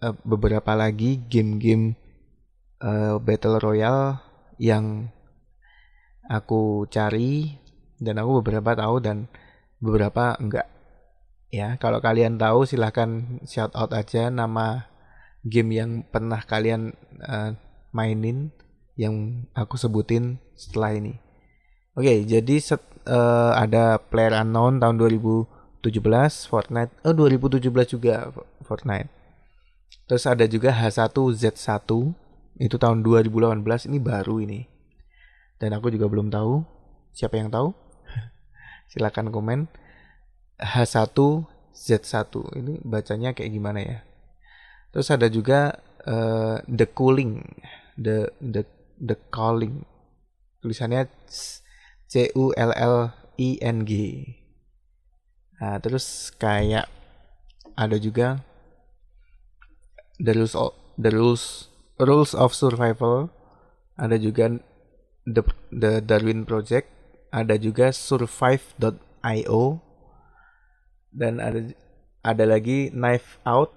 uh, 0.05 0.15
beberapa 0.23 0.77
lagi 0.77 1.25
game-game 1.25 1.97
uh, 2.85 3.17
battle 3.19 3.57
royale 3.59 4.21
yang 4.61 5.09
aku 6.29 6.85
cari 6.89 7.57
dan 8.01 8.21
aku 8.21 8.45
beberapa 8.45 8.77
tahu 8.77 9.01
dan 9.01 9.29
beberapa 9.81 10.37
enggak. 10.41 10.69
Ya, 11.55 11.79
kalau 11.79 12.03
kalian 12.03 12.35
tahu 12.35 12.67
silahkan 12.67 13.39
shout 13.47 13.71
out 13.79 13.95
aja 13.95 14.27
nama 14.27 14.91
game 15.47 15.71
yang 15.71 15.91
pernah 16.03 16.43
kalian 16.43 16.99
uh, 17.23 17.55
mainin 17.95 18.51
yang 18.99 19.47
aku 19.55 19.79
sebutin 19.79 20.43
setelah 20.59 20.99
ini. 20.99 21.15
Oke, 21.95 22.11
okay, 22.11 22.19
jadi 22.27 22.59
set, 22.59 22.83
uh, 23.09 23.53
ada 23.57 24.01
Player 24.01 24.35
Unknown 24.41 24.81
tahun 24.81 24.97
2017, 25.01 25.49
Fortnite, 26.51 26.93
oh 27.05 27.15
2017 27.17 27.65
juga 27.93 28.33
Fortnite. 28.65 29.11
Terus 30.05 30.25
ada 30.29 30.45
juga 30.45 30.73
H1Z1 30.73 31.89
itu 32.61 32.77
tahun 32.77 33.03
2018 33.03 33.91
ini 33.91 33.99
baru 33.99 34.39
ini 34.39 34.71
dan 35.59 35.75
aku 35.75 35.91
juga 35.91 36.07
belum 36.07 36.31
tahu 36.31 36.63
siapa 37.11 37.35
yang 37.35 37.51
tahu 37.51 37.75
silakan 38.95 39.35
komen 39.35 39.67
H1Z1 40.63 42.31
ini 42.55 42.79
bacanya 42.87 43.35
kayak 43.35 43.51
gimana 43.51 43.81
ya 43.83 43.99
terus 44.95 45.11
ada 45.11 45.27
juga 45.27 45.83
uh, 46.07 46.63
the 46.71 46.87
cooling 46.87 47.43
the 47.99 48.31
the 48.39 48.63
The 49.01 49.17
Calling. 49.31 49.83
Tulisannya 50.63 51.11
C 52.15 52.31
U 52.39 52.55
L 52.55 52.71
L 52.79 53.11
I 53.35 53.59
N 53.59 53.83
G. 53.83 54.23
Nah, 55.59 55.83
terus 55.83 56.31
kayak 56.39 56.87
ada 57.75 57.99
juga 57.99 58.39
The 60.23 60.31
Rules 60.31 60.55
of, 60.55 60.79
The 60.95 61.11
Rules 61.11 61.75
Rules 61.99 62.31
of 62.39 62.55
Survival. 62.55 63.35
Ada 63.99 64.23
juga 64.23 64.47
The 65.27 65.43
The 65.75 65.99
Darwin 66.07 66.47
Project. 66.47 66.87
Ada 67.35 67.59
juga 67.59 67.91
survive.io 67.91 69.83
dan 71.11 71.43
ada 71.43 71.75
ada 72.23 72.45
lagi 72.47 72.95
Knife 72.95 73.43
Out 73.43 73.75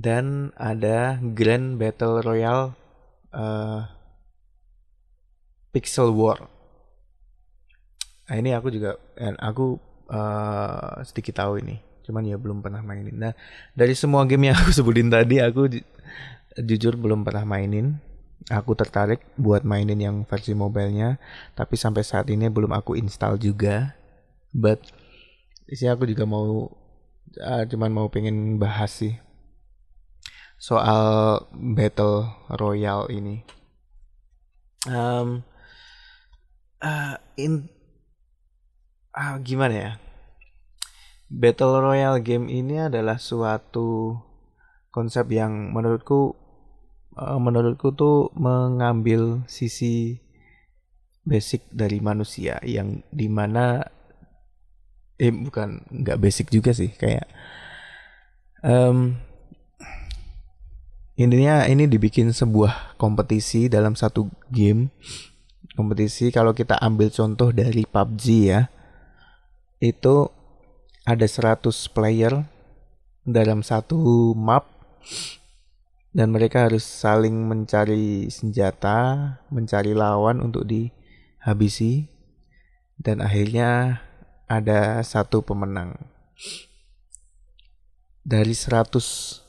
dan 0.00 0.56
ada 0.56 1.20
Grand 1.20 1.76
Battle 1.76 2.24
Royale 2.24 2.72
uh, 3.36 3.92
Pixel 5.76 6.16
War. 6.16 6.55
Nah 8.26 8.36
ini 8.36 8.50
aku 8.52 8.68
juga, 8.74 8.98
aku 9.38 9.78
uh, 10.10 11.02
sedikit 11.06 11.38
tahu 11.42 11.62
ini, 11.62 11.78
cuman 12.02 12.26
ya 12.26 12.36
belum 12.38 12.58
pernah 12.58 12.82
mainin. 12.82 13.14
Nah 13.14 13.32
dari 13.72 13.94
semua 13.94 14.26
game 14.26 14.50
yang 14.50 14.58
aku 14.58 14.74
sebutin 14.78 15.10
tadi, 15.10 15.38
aku 15.38 15.70
ju 15.70 15.80
jujur 16.58 16.98
belum 16.98 17.22
pernah 17.22 17.46
mainin. 17.46 18.02
Aku 18.46 18.78
tertarik 18.78 19.26
buat 19.34 19.66
mainin 19.66 19.98
yang 19.98 20.16
versi 20.22 20.54
mobilenya, 20.54 21.18
tapi 21.58 21.74
sampai 21.74 22.06
saat 22.06 22.30
ini 22.30 22.46
belum 22.46 22.70
aku 22.70 22.94
install 22.94 23.42
juga. 23.42 23.98
But 24.54 24.86
sini 25.66 25.90
aku 25.90 26.06
juga 26.06 26.22
mau 26.28 26.70
uh, 27.42 27.64
cuman 27.66 27.90
mau 27.90 28.06
pengen 28.06 28.62
bahas 28.62 29.02
sih 29.02 29.18
soal 30.56 31.42
battle 31.52 32.32
royale 32.48 33.10
ini. 33.12 33.44
Um, 34.86 35.42
uh, 36.80 37.18
in 37.36 37.68
uh, 39.16 39.36
gimana 39.40 39.74
ya? 39.74 39.92
Battle 41.26 41.82
royale 41.82 42.22
game 42.22 42.46
ini 42.46 42.86
adalah 42.86 43.18
suatu 43.18 44.14
konsep 44.94 45.26
yang 45.34 45.74
menurutku 45.74 46.38
uh, 47.18 47.40
menurutku 47.40 47.90
tuh 47.96 48.30
mengambil 48.38 49.42
sisi 49.50 50.22
basic 51.26 51.66
dari 51.74 51.98
manusia 51.98 52.62
yang 52.62 53.02
di 53.10 53.26
mana 53.26 53.82
eh 55.18 55.34
bukan 55.34 55.82
nggak 55.90 56.20
basic 56.22 56.46
juga 56.54 56.70
sih 56.70 56.94
kayak 56.94 57.26
um, 58.62 59.18
intinya 61.18 61.66
ini 61.66 61.90
dibikin 61.90 62.30
sebuah 62.30 62.94
kompetisi 62.94 63.66
dalam 63.66 63.98
satu 63.98 64.30
game 64.54 64.94
kompetisi 65.74 66.30
kalau 66.30 66.54
kita 66.54 66.78
ambil 66.78 67.10
contoh 67.10 67.50
dari 67.50 67.82
PUBG 67.82 68.24
ya 68.46 68.70
itu 69.82 70.30
ada 71.06 71.26
100 71.26 71.62
player 71.92 72.48
dalam 73.26 73.60
satu 73.60 74.32
map 74.32 74.66
dan 76.16 76.32
mereka 76.32 76.64
harus 76.64 76.80
saling 76.86 77.44
mencari 77.44 78.32
senjata, 78.32 79.36
mencari 79.52 79.92
lawan 79.92 80.40
untuk 80.40 80.64
dihabisi 80.64 82.08
dan 82.96 83.20
akhirnya 83.20 84.00
ada 84.48 85.04
satu 85.04 85.44
pemenang. 85.44 85.92
Dari 88.24 88.56
100 88.56 89.44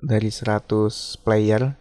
dari 0.00 0.32
100 0.32 1.20
player 1.20 1.76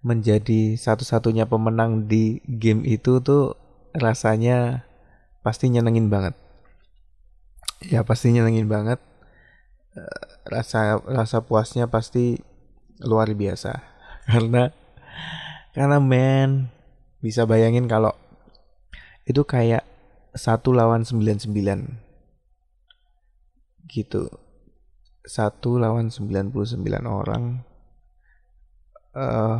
menjadi 0.00 0.78
satu-satunya 0.80 1.44
pemenang 1.44 2.08
di 2.08 2.40
game 2.48 2.86
itu 2.88 3.20
tuh 3.20 3.58
rasanya 3.92 4.88
pasti 5.44 5.68
nyenengin 5.68 6.08
banget. 6.08 6.45
Ya 7.84 8.00
pasti 8.04 8.32
nyenengin 8.32 8.68
banget. 8.68 9.00
Eh, 9.96 10.24
rasa 10.48 11.00
rasa 11.04 11.44
puasnya 11.44 11.88
pasti 11.88 12.40
luar 13.02 13.32
biasa. 13.36 13.82
Karena 14.30 14.72
karena 15.76 16.00
men 16.00 16.72
bisa 17.20 17.44
bayangin 17.44 17.84
kalau 17.84 18.16
itu 19.28 19.44
kayak 19.44 19.84
satu 20.32 20.72
lawan 20.72 21.04
99 21.04 21.52
gitu 23.90 24.24
satu 25.26 25.76
lawan 25.82 26.08
99 26.08 26.80
orang 27.04 27.66
uh, 29.16 29.58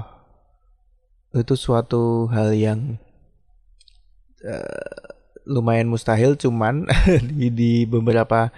itu 1.35 1.55
suatu 1.59 2.31
hal 2.31 2.55
yang 2.55 2.97
uh, 4.47 5.16
lumayan 5.47 5.87
mustahil 5.87 6.35
cuman 6.35 6.85
di, 7.31 7.49
di 7.55 7.73
beberapa 7.87 8.51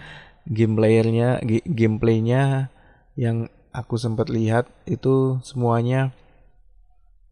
gameplayernya 0.48 1.44
gameplaynya 1.68 2.72
yang 3.14 3.52
aku 3.70 4.00
sempat 4.00 4.32
lihat 4.32 4.64
itu 4.88 5.36
semuanya 5.44 6.10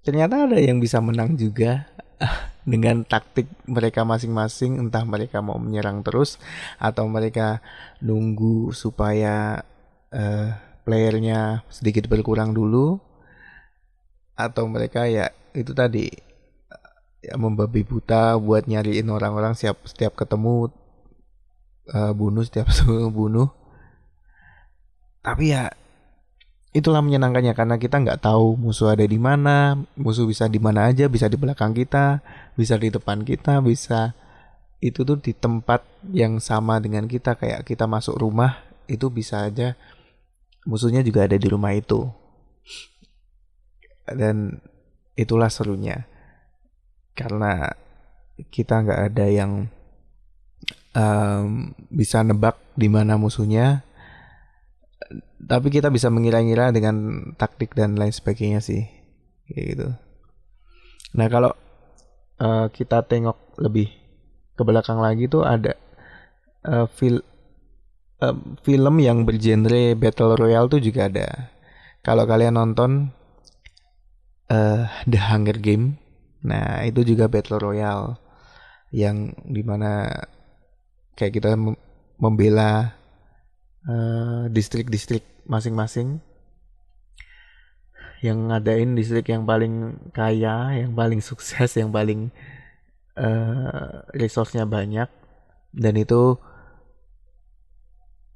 ternyata 0.05 0.47
ada 0.47 0.61
yang 0.61 0.79
bisa 0.79 1.01
menang 1.01 1.35
juga 1.35 1.88
dengan 2.69 3.03
taktik 3.03 3.49
mereka 3.64 4.05
masing-masing 4.05 4.77
entah 4.77 5.03
mereka 5.09 5.40
mau 5.40 5.57
menyerang 5.57 6.05
terus 6.05 6.37
atau 6.77 7.09
mereka 7.09 7.64
nunggu 8.05 8.77
supaya 8.77 9.64
uh, 10.12 10.49
playernya 10.85 11.64
sedikit 11.73 12.07
berkurang 12.07 12.53
dulu 12.53 13.01
atau 14.37 14.69
mereka 14.69 15.09
ya 15.09 15.33
itu 15.57 15.73
tadi 15.73 16.26
ya 17.27 17.35
membabi 17.35 17.83
buta 17.83 18.39
buat 18.39 18.71
nyariin 18.71 19.11
orang-orang 19.11 19.59
siap 19.59 19.83
setiap 19.83 20.15
ketemu 20.15 20.71
uh, 21.91 22.15
bunuh 22.15 22.47
setiap 22.47 22.71
bunuh. 23.19 23.51
Tapi 25.27 25.51
ya 25.51 25.75
itulah 26.71 27.03
menyenangkannya 27.03 27.59
karena 27.59 27.77
kita 27.83 27.99
nggak 27.99 28.23
tahu 28.23 28.55
musuh 28.55 28.95
ada 28.95 29.03
di 29.03 29.19
mana 29.19 29.75
musuh 29.99 30.29
bisa 30.29 30.47
di 30.47 30.61
mana 30.62 30.87
aja 30.87 31.09
bisa 31.09 31.27
di 31.27 31.35
belakang 31.41 31.73
kita 31.73 32.21
bisa 32.53 32.77
di 32.77 32.93
depan 32.93 33.25
kita 33.25 33.65
bisa 33.65 34.12
itu 34.85 35.01
tuh 35.03 35.17
di 35.17 35.33
tempat 35.33 35.83
yang 36.12 36.37
sama 36.37 36.79
dengan 36.79 37.09
kita 37.09 37.35
kayak 37.35 37.65
kita 37.67 37.89
masuk 37.89 38.21
rumah 38.21 38.61
itu 38.87 39.09
bisa 39.11 39.49
aja 39.49 39.75
musuhnya 40.69 41.03
juga 41.03 41.27
ada 41.27 41.35
di 41.35 41.49
rumah 41.51 41.75
itu. 41.75 42.07
Dan 44.07 44.62
itulah 45.19 45.51
serunya 45.51 46.07
karena 47.16 47.72
kita 48.52 48.85
nggak 48.85 49.00
ada 49.12 49.26
yang 49.33 49.72
um, 50.92 51.72
bisa 51.88 52.20
nebak 52.20 52.61
di 52.76 52.92
mana 52.92 53.16
musuhnya. 53.16 53.81
Tapi 55.37 55.68
kita 55.72 55.88
bisa 55.88 56.12
mengira-ngira 56.12 56.72
dengan 56.72 57.29
taktik 57.40 57.72
dan 57.72 57.96
lain 57.96 58.12
sebagainya 58.12 58.61
sih 58.61 58.85
kayak 59.48 59.66
gitu. 59.72 59.88
Nah 61.16 61.26
kalau 61.33 61.52
uh, 62.42 62.66
kita 62.72 63.05
tengok 63.07 63.57
lebih 63.61 63.88
ke 64.57 64.62
belakang 64.64 64.98
lagi 64.98 65.29
tuh 65.29 65.44
ada 65.44 65.76
uh, 66.66 66.88
fil 66.90 67.22
uh, 68.20 68.37
film 68.64 68.94
yang 68.98 69.22
bergenre 69.22 69.94
battle 69.94 70.35
royale 70.35 70.66
tuh 70.66 70.83
juga 70.83 71.07
ada. 71.07 71.52
Kalau 72.02 72.26
kalian 72.26 72.59
nonton 72.59 73.14
uh, 74.50 74.83
The 75.07 75.20
Hunger 75.31 75.59
Game 75.62 76.06
nah 76.46 76.87
itu 76.87 77.02
juga 77.02 77.26
battle 77.26 77.59
royale 77.59 78.14
yang 78.94 79.35
di 79.42 79.66
mana 79.66 80.06
kayak 81.18 81.42
kita 81.42 81.59
membela 82.16 82.96
Eh, 83.87 84.44
distrik-distrik 84.50 85.22
masing-masing. 85.46 86.18
Yang 88.18 88.38
ngadain 88.50 88.90
distrik 88.98 89.30
yang 89.30 89.46
paling 89.46 89.94
kaya, 90.11 90.74
yang 90.74 90.90
paling 90.98 91.22
sukses, 91.22 91.70
yang 91.78 91.94
paling 91.94 92.35
uh, 93.14 94.02
resource-nya 94.11 94.66
banyak. 94.66 95.06
Dan 95.70 95.94
itu 96.02 96.35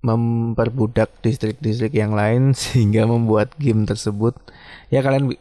memperbudak 0.07 1.19
distrik-distrik 1.19 1.99
yang 1.99 2.15
lain 2.15 2.55
sehingga 2.61 3.11
membuat 3.11 3.51
game 3.59 3.83
tersebut. 3.91 4.39
Ya 4.95 5.03
kalian 5.03 5.35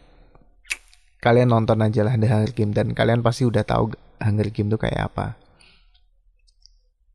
kalian 1.20 1.52
nonton 1.52 1.84
aja 1.84 2.08
lah 2.08 2.16
The 2.16 2.28
Hunger 2.28 2.52
Game 2.56 2.72
dan 2.72 2.96
kalian 2.96 3.20
pasti 3.20 3.44
udah 3.44 3.64
tahu 3.68 3.92
Hunger 4.24 4.50
Game 4.56 4.72
itu 4.72 4.80
kayak 4.80 5.12
apa. 5.12 5.36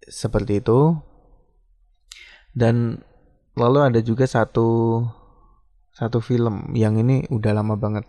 Seperti 0.04 0.60
itu. 0.60 0.96
Dan 2.54 3.00
lalu 3.58 3.78
ada 3.82 4.00
juga 4.04 4.28
satu 4.28 5.02
satu 5.90 6.18
film 6.20 6.76
yang 6.76 7.00
ini 7.00 7.24
udah 7.32 7.52
lama 7.56 7.74
banget. 7.74 8.04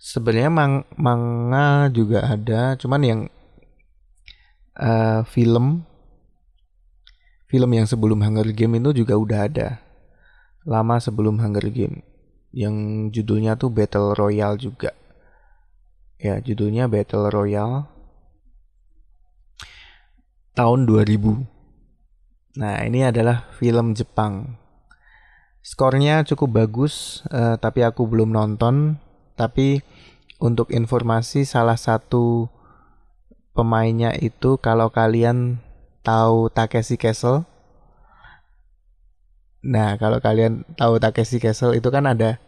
Sebenarnya 0.00 0.48
mang 0.48 0.74
manga 0.96 1.92
juga 1.92 2.24
ada 2.24 2.78
cuman 2.80 3.02
yang 3.04 3.20
uh, 4.80 5.26
film 5.28 5.84
film 7.50 7.70
yang 7.74 7.84
sebelum 7.84 8.22
Hunger 8.22 8.48
Game 8.54 8.78
itu 8.78 9.04
juga 9.04 9.18
udah 9.18 9.50
ada. 9.50 9.68
Lama 10.64 11.02
sebelum 11.02 11.40
Hunger 11.42 11.66
Game 11.68 12.09
yang 12.50 13.08
judulnya 13.14 13.54
tuh 13.54 13.70
Battle 13.70 14.14
Royale 14.14 14.58
juga 14.58 14.90
Ya, 16.20 16.36
judulnya 16.36 16.84
Battle 16.84 17.32
Royale 17.32 17.88
tahun 20.52 20.84
2000. 20.84 21.48
Nah, 22.60 22.84
ini 22.84 23.08
adalah 23.08 23.48
film 23.56 23.96
Jepang. 23.96 24.60
Skornya 25.64 26.20
cukup 26.28 26.60
bagus, 26.60 27.24
uh, 27.32 27.56
tapi 27.56 27.80
aku 27.80 28.04
belum 28.04 28.36
nonton. 28.36 29.00
Tapi 29.32 29.80
untuk 30.36 30.68
informasi, 30.76 31.48
salah 31.48 31.80
satu 31.80 32.52
pemainnya 33.56 34.12
itu 34.20 34.60
kalau 34.60 34.92
kalian 34.92 35.56
tahu 36.04 36.52
Takeshi 36.52 37.00
Castle. 37.00 37.48
Nah, 39.60 40.00
kalau 40.00 40.24
kalian 40.24 40.64
tahu 40.76 40.96
Takeshi 40.96 41.36
Castle 41.36 41.76
itu 41.76 41.92
kan 41.92 42.08
ada 42.08 42.40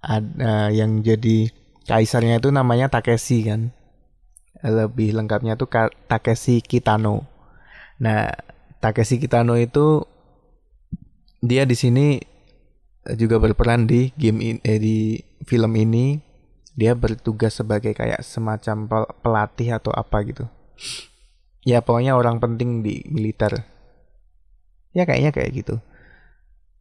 ada 0.00 0.72
yang 0.72 1.04
jadi 1.04 1.52
kaisarnya 1.84 2.40
itu 2.40 2.48
namanya 2.48 2.88
Takeshi 2.88 3.44
kan. 3.44 3.70
Lebih 4.62 5.12
lengkapnya 5.12 5.60
tuh 5.60 5.68
Takeshi 6.08 6.64
Kitano. 6.64 7.28
Nah, 8.00 8.32
Takeshi 8.80 9.20
Kitano 9.20 9.60
itu 9.60 10.06
dia 11.42 11.66
di 11.68 11.76
sini 11.76 12.22
juga 13.18 13.42
berperan 13.42 13.84
di 13.84 14.14
game 14.14 14.38
in, 14.40 14.56
eh, 14.64 14.78
di 14.80 15.20
film 15.44 15.76
ini. 15.76 16.16
Dia 16.72 16.96
bertugas 16.96 17.60
sebagai 17.60 17.92
kayak 17.92 18.24
semacam 18.24 19.04
pelatih 19.20 19.76
atau 19.76 19.92
apa 19.92 20.24
gitu. 20.24 20.48
Ya 21.68 21.84
pokoknya 21.84 22.16
orang 22.16 22.40
penting 22.40 22.80
di 22.80 23.04
militer. 23.12 23.68
Ya 24.96 25.04
kayaknya 25.04 25.36
kayak 25.36 25.52
gitu. 25.52 25.76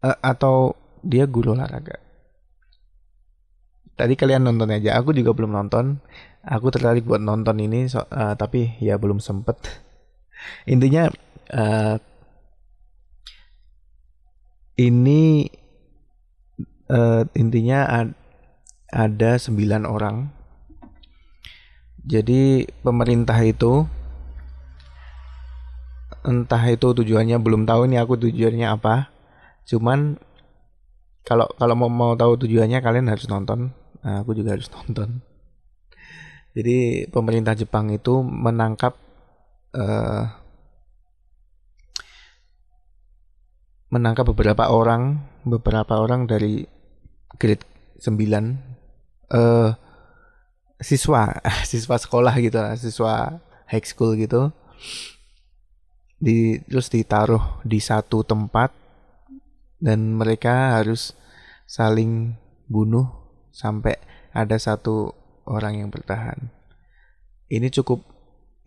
Uh, 0.02 0.18
atau 0.22 0.74
dia 1.06 1.30
guru 1.30 1.54
olahraga? 1.54 2.02
Tadi 3.94 4.18
kalian 4.18 4.50
nonton 4.50 4.74
aja. 4.74 4.98
Aku 4.98 5.14
juga 5.14 5.38
belum 5.38 5.54
nonton. 5.54 6.02
Aku 6.42 6.74
tertarik 6.74 7.06
buat 7.06 7.22
nonton 7.22 7.62
ini 7.62 7.86
so, 7.86 8.02
uh, 8.10 8.34
tapi 8.34 8.78
ya 8.82 8.98
belum 8.98 9.22
sempet. 9.22 9.62
Intinya 10.74 11.06
uh, 11.54 12.02
ini 14.82 15.46
uh, 16.90 17.24
intinya 17.38 17.86
ad, 17.86 18.10
ada 18.90 19.38
sembilan 19.38 19.86
orang. 19.86 20.18
Jadi 22.02 22.66
pemerintah 22.82 23.38
itu 23.46 23.86
entah 26.26 26.64
itu 26.70 26.88
tujuannya 26.98 27.38
belum 27.38 27.70
tahu 27.70 27.90
nih 27.90 28.02
aku 28.02 28.14
tujuannya 28.18 28.68
apa 28.70 29.10
cuman 29.70 30.18
kalau 31.22 31.46
kalau 31.58 31.76
mau 31.78 31.92
mau 31.92 32.12
tahu 32.18 32.46
tujuannya 32.46 32.82
kalian 32.82 33.08
harus 33.10 33.30
nonton 33.30 33.70
Nah, 34.02 34.26
aku 34.26 34.34
juga 34.34 34.58
harus 34.58 34.70
nonton. 34.76 35.22
Jadi 36.52 37.08
pemerintah 37.08 37.56
Jepang 37.56 37.88
itu 37.96 38.20
menangkap 38.20 38.98
uh, 39.72 40.24
menangkap 43.88 44.28
beberapa 44.28 44.68
orang, 44.68 45.24
beberapa 45.48 45.96
orang 45.96 46.28
dari 46.28 46.68
grade 47.40 47.64
9 48.04 48.12
uh, 49.32 49.72
siswa, 50.84 51.24
siswa 51.72 51.96
sekolah 51.96 52.36
gitu 52.44 52.58
lah, 52.60 52.76
siswa 52.76 53.40
high 53.72 53.86
school 53.88 54.20
gitu. 54.20 54.52
Di 56.20 56.60
terus 56.68 56.92
ditaruh 56.92 57.64
di 57.64 57.80
satu 57.80 58.28
tempat 58.28 58.76
dan 59.82 60.16
mereka 60.16 60.78
harus 60.78 61.18
saling 61.66 62.38
bunuh 62.70 63.10
sampai 63.50 63.98
ada 64.32 64.56
satu 64.56 65.12
orang 65.50 65.82
yang 65.84 65.90
bertahan. 65.90 66.54
Ini 67.52 67.68
cukup 67.74 68.06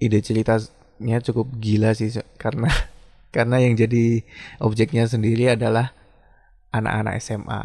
ide 0.03 0.21
ceritanya 0.21 1.19
cukup 1.25 1.49
gila 1.57 1.95
sih 1.97 2.13
karena 2.37 2.69
karena 3.35 3.63
yang 3.63 3.79
jadi 3.79 4.27
objeknya 4.61 5.07
sendiri 5.09 5.55
adalah 5.55 5.95
anak-anak 6.75 7.23
SMA. 7.23 7.63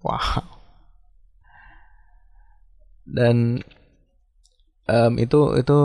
Wow. 0.00 0.46
Dan 3.08 3.66
um, 4.86 5.12
itu 5.18 5.40
itu 5.58 5.80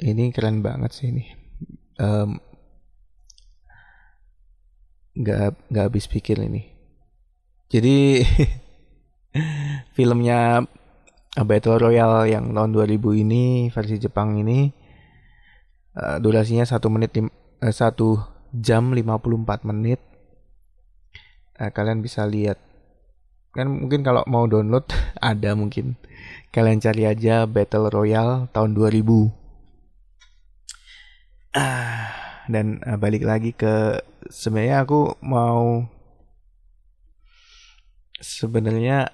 ini 0.00 0.32
keren 0.34 0.64
banget 0.64 0.90
sih 0.96 1.12
ini. 1.12 1.24
Um, 2.00 2.40
nggak 5.20 5.68
nggak 5.68 5.84
habis 5.84 6.08
pikir 6.08 6.40
ini. 6.40 6.72
Jadi 7.70 8.24
filmnya 9.96 10.64
Battle 11.38 11.78
Royale 11.78 12.32
yang 12.32 12.50
tahun 12.50 12.74
2000 12.74 13.22
ini 13.22 13.44
versi 13.70 13.96
Jepang 14.00 14.40
ini 14.40 14.66
uh, 15.94 16.18
durasinya 16.18 16.66
satu 16.66 16.90
menit 16.90 17.14
uh, 17.20 17.28
satu 17.70 18.18
jam 18.50 18.90
54 18.90 19.68
menit. 19.68 20.00
Uh, 21.60 21.70
kalian 21.70 22.02
bisa 22.02 22.26
lihat. 22.26 22.58
Kan 23.54 23.70
mungkin 23.70 24.02
kalau 24.02 24.26
mau 24.26 24.48
download 24.50 24.90
ada 25.22 25.54
mungkin. 25.54 25.94
Kalian 26.50 26.82
cari 26.82 27.06
aja 27.06 27.46
Battle 27.46 27.92
Royale 27.92 28.50
tahun 28.50 28.74
2000 28.74 29.40
ah, 31.54 32.19
dan 32.50 32.82
uh, 32.84 32.98
balik 32.98 33.22
lagi 33.22 33.54
ke 33.54 34.02
sebenarnya 34.28 34.84
aku 34.84 35.16
mau 35.22 35.86
sebenarnya 38.20 39.08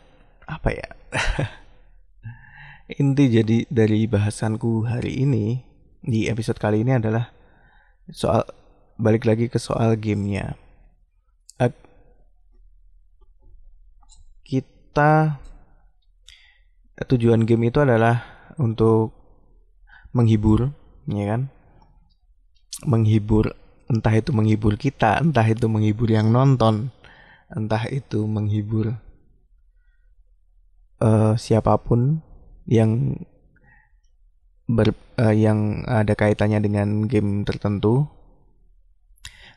apa 0.49 0.69
ya? 0.73 0.89
Inti 3.01 3.25
jadi 3.29 3.67
dari 3.67 4.07
bahasanku 4.07 4.87
hari 4.87 5.23
ini 5.27 5.61
di 6.03 6.31
episode 6.31 6.59
kali 6.59 6.87
ini 6.87 6.97
adalah 6.97 7.35
soal 8.11 8.47
balik 8.97 9.27
lagi 9.27 9.53
ke 9.53 9.59
soal 9.59 9.99
gamenya. 9.99 10.55
Uh, 11.61 11.75
kita 14.47 15.43
tujuan 17.05 17.45
game 17.45 17.69
itu 17.69 17.83
adalah 17.85 18.25
untuk 18.57 19.13
menghibur 20.17 20.73
ya 21.05 21.25
kan 21.29 21.53
menghibur 22.85 23.57
entah 23.87 24.13
itu 24.13 24.35
menghibur 24.35 24.77
kita 24.77 25.23
entah 25.23 25.47
itu 25.47 25.71
menghibur 25.71 26.11
yang 26.11 26.29
nonton 26.35 26.91
entah 27.49 27.87
itu 27.89 28.27
menghibur 28.27 28.99
uh, 31.01 31.35
siapa 31.39 31.79
pun 31.81 32.21
yang 32.67 33.23
ber, 34.67 34.93
uh, 35.19 35.35
yang 35.35 35.87
ada 35.87 36.19
kaitannya 36.19 36.59
dengan 36.59 37.07
game 37.07 37.47
tertentu. 37.47 38.11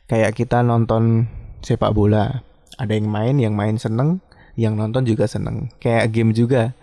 Kayak 0.09 0.37
kita 0.37 0.65
nonton 0.65 1.29
sepak 1.61 1.93
bola 1.93 2.41
ada 2.79 2.93
yang 2.95 3.09
main 3.09 3.35
yang 3.37 3.53
main 3.53 3.77
seneng 3.77 4.21
yang 4.57 4.73
nonton 4.77 5.05
juga 5.05 5.29
seneng. 5.29 5.69
Kayak 5.77 6.09
game 6.13 6.31
juga 6.33 6.73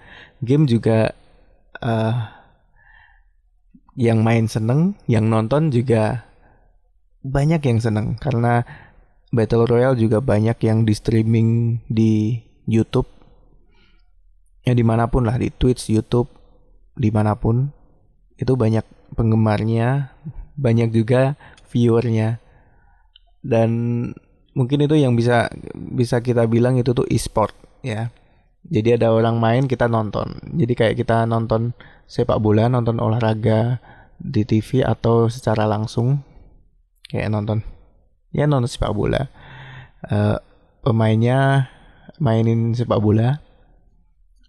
game 0.42 0.66
juga 0.66 1.10
uh, 1.82 2.14
yang 3.96 4.22
main 4.22 4.46
seneng 4.46 4.94
yang 5.08 5.26
nonton 5.26 5.72
juga 5.72 6.25
banyak 7.26 7.60
yang 7.66 7.78
seneng 7.82 8.14
karena 8.22 8.62
Battle 9.34 9.66
Royale 9.66 9.98
juga 9.98 10.22
banyak 10.22 10.56
yang 10.62 10.86
di 10.86 10.94
streaming 10.94 11.82
di 11.90 12.38
YouTube. 12.70 13.10
Ya 14.62 14.74
di 14.74 14.82
mana 14.82 15.06
pun 15.10 15.26
lah 15.26 15.38
di 15.38 15.50
Twitch, 15.50 15.90
YouTube, 15.90 16.30
di 16.94 17.10
mana 17.10 17.38
pun 17.38 17.70
itu 18.38 18.54
banyak 18.54 18.82
penggemarnya, 19.14 20.14
banyak 20.58 20.90
juga 20.94 21.34
viewernya. 21.70 22.38
Dan 23.42 23.70
mungkin 24.56 24.86
itu 24.86 24.98
yang 24.98 25.14
bisa 25.14 25.50
bisa 25.74 26.18
kita 26.18 26.46
bilang 26.50 26.78
itu 26.78 26.94
tuh 26.94 27.06
e-sport 27.06 27.54
ya. 27.82 28.10
Jadi 28.66 28.98
ada 28.98 29.14
orang 29.14 29.38
main 29.38 29.70
kita 29.70 29.86
nonton. 29.86 30.42
Jadi 30.58 30.72
kayak 30.74 30.94
kita 30.98 31.22
nonton 31.22 31.70
sepak 32.10 32.42
bola, 32.42 32.66
nonton 32.66 32.98
olahraga 32.98 33.78
di 34.18 34.42
TV 34.42 34.82
atau 34.82 35.30
secara 35.30 35.70
langsung 35.70 36.26
kayak 37.10 37.30
nonton. 37.30 37.62
Ya 38.34 38.44
nonton 38.44 38.70
sepak 38.70 38.92
bola. 38.92 39.30
Uh, 40.06 40.38
pemainnya 40.82 41.70
mainin 42.20 42.74
sepak 42.76 43.00
bola. 43.00 43.40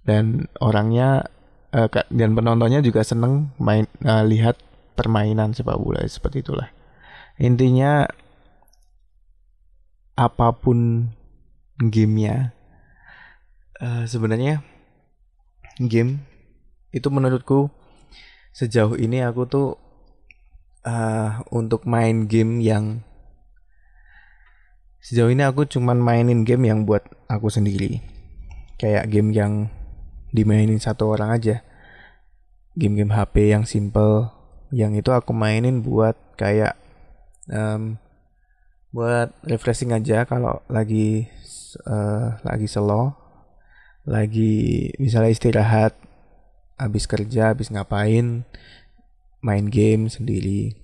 Dan 0.07 0.47
orangnya 0.63 1.27
uh, 1.75 1.89
dan 2.07 2.31
penontonnya 2.31 2.79
juga 2.79 3.03
seneng 3.03 3.51
main 3.59 3.85
uh, 4.07 4.23
lihat 4.23 4.55
permainan 4.95 5.53
sepak 5.53 5.75
bola 5.77 6.01
seperti 6.07 6.41
itulah. 6.41 6.71
Intinya 7.37 8.09
apa 10.17 10.49
pun 10.57 11.11
gamenya 11.77 12.57
uh, 13.77 14.03
sebenarnya 14.09 14.65
game 15.77 16.25
itu 16.89 17.05
menurutku 17.13 17.69
sejauh 18.49 18.97
ini 18.97 19.21
aku 19.21 19.45
tuh 19.45 19.77
uh, 20.85 21.41
untuk 21.49 21.87
main 21.87 22.27
game 22.29 22.59
yang 22.61 23.05
Sejauh 24.97 25.31
ini 25.31 25.39
aku 25.39 25.63
cuman 25.63 26.03
mainin 26.03 26.43
game 26.43 26.67
yang 26.67 26.83
buat 26.83 26.99
aku 27.31 27.47
sendiri. 27.47 28.03
Kayak 28.75 29.07
game 29.07 29.31
yang 29.31 29.71
dimainin 30.35 30.83
satu 30.83 31.15
orang 31.15 31.31
aja 31.31 31.63
game-game 32.77 33.09
HP 33.09 33.57
yang 33.57 33.65
simple 33.65 34.29
yang 34.69 34.93
itu 34.93 35.09
aku 35.09 35.33
mainin 35.33 35.81
buat 35.81 36.13
kayak 36.37 36.77
um, 37.49 37.97
buat 38.93 39.33
refreshing 39.47 39.95
aja 39.97 40.29
kalau 40.29 40.61
lagi 40.69 41.25
uh, 41.89 42.37
lagi 42.45 42.69
slow 42.69 43.17
lagi 44.05 44.93
misalnya 45.01 45.33
istirahat 45.33 45.97
habis 46.77 47.09
kerja 47.09 47.51
habis 47.51 47.73
ngapain 47.73 48.45
main 49.47 49.71
game 49.71 50.11
sendiri. 50.11 50.75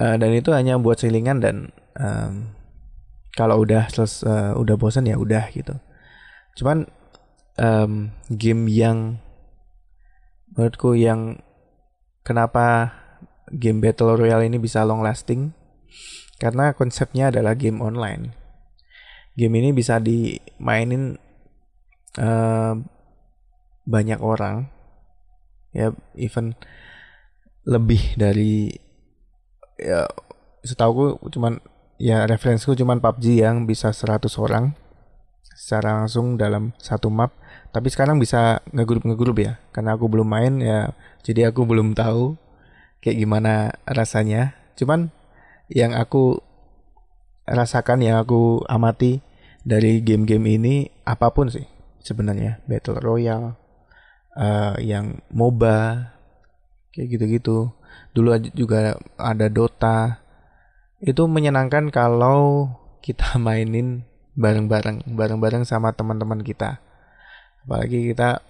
Uh, 0.00 0.16
dan 0.16 0.32
itu 0.32 0.48
hanya 0.56 0.80
buat 0.80 0.96
selingan 0.96 1.44
dan 1.44 1.56
um, 2.00 2.56
kalau 3.36 3.60
udah 3.60 3.92
selesai 3.92 4.24
uh, 4.24 4.52
udah 4.56 4.80
bosan 4.80 5.04
ya 5.04 5.20
udah 5.20 5.52
gitu. 5.52 5.76
Cuman 6.56 6.88
um, 7.60 8.08
game 8.32 8.64
yang 8.72 9.20
menurutku 10.56 10.96
yang 10.96 11.44
kenapa 12.24 12.96
game 13.52 13.84
battle 13.84 14.16
royale 14.16 14.48
ini 14.48 14.56
bisa 14.56 14.80
long 14.88 15.04
lasting 15.04 15.52
karena 16.40 16.72
konsepnya 16.72 17.28
adalah 17.28 17.52
game 17.52 17.84
online. 17.84 18.32
Game 19.36 19.54
ini 19.60 19.76
bisa 19.76 20.00
dimainin 20.00 21.20
uh, 22.16 22.74
banyak 23.84 24.20
orang, 24.20 24.72
ya 25.70 25.94
even 26.18 26.54
lebih 27.68 28.16
dari 28.18 28.74
ya 29.78 30.08
setahu 30.64 31.16
cuman 31.30 31.60
ya 32.00 32.24
referensiku 32.24 32.72
cuman 32.72 32.98
PUBG 33.04 33.44
yang 33.44 33.68
bisa 33.68 33.92
100 33.92 34.26
orang 34.40 34.72
secara 35.60 36.00
langsung 36.00 36.40
dalam 36.40 36.72
satu 36.80 37.12
map. 37.12 37.36
Tapi 37.70 37.92
sekarang 37.92 38.16
bisa 38.16 38.64
ngegrup 38.72 39.04
ngegrup 39.04 39.36
ya. 39.36 39.60
Karena 39.76 39.94
aku 39.94 40.08
belum 40.08 40.24
main 40.24 40.56
ya 40.64 40.96
jadi 41.20 41.52
aku 41.52 41.68
belum 41.68 41.92
tahu 41.92 42.40
kayak 43.04 43.20
gimana 43.20 43.76
rasanya. 43.84 44.56
Cuman 44.80 45.12
yang 45.68 45.92
aku 45.92 46.40
rasakan 47.44 48.00
yang 48.00 48.16
aku 48.16 48.64
amati 48.64 49.20
dari 49.60 50.00
game-game 50.00 50.56
ini 50.56 50.74
apa 51.04 51.28
pun 51.36 51.52
sih 51.52 51.68
sebenarnya. 52.00 52.64
Battle 52.64 52.96
royale 52.96 53.59
uh, 54.36 54.76
yang 54.78 55.18
MOBA 55.32 56.10
kayak 56.94 57.08
gitu-gitu. 57.16 57.70
Dulu 58.14 58.28
juga 58.54 58.98
ada 59.16 59.46
Dota. 59.50 60.22
Itu 61.00 61.26
menyenangkan 61.26 61.88
kalau 61.88 62.70
kita 63.00 63.36
mainin 63.44 64.04
bareng-bareng 64.36 65.10
bareng-bareng 65.10 65.64
sama 65.66 65.94
teman-teman 65.94 66.42
kita. 66.44 66.78
Apalagi 67.66 68.12
kita 68.12 68.40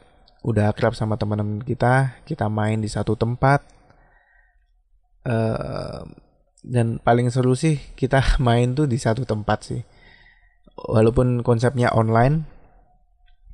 udah 0.40 0.72
akrab 0.72 0.96
sama 0.96 1.20
teman-teman 1.20 1.60
kita 1.60 2.16
kita 2.24 2.48
main 2.48 2.80
di 2.80 2.88
satu 2.88 3.16
tempat. 3.16 3.64
Uh, 5.20 6.08
dan 6.64 6.96
paling 7.00 7.28
seru 7.28 7.52
sih 7.52 7.76
kita 7.96 8.20
main 8.46 8.72
tuh 8.72 8.88
di 8.88 8.96
satu 8.96 9.24
tempat 9.24 9.58
sih. 9.64 9.82
Walaupun 10.80 11.44
konsepnya 11.44 11.92
online 11.92 12.48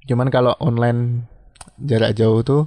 cuman 0.07 0.31
kalau 0.31 0.55
online 0.63 1.27
jarak 1.81 2.17
jauh 2.17 2.41
tuh 2.41 2.63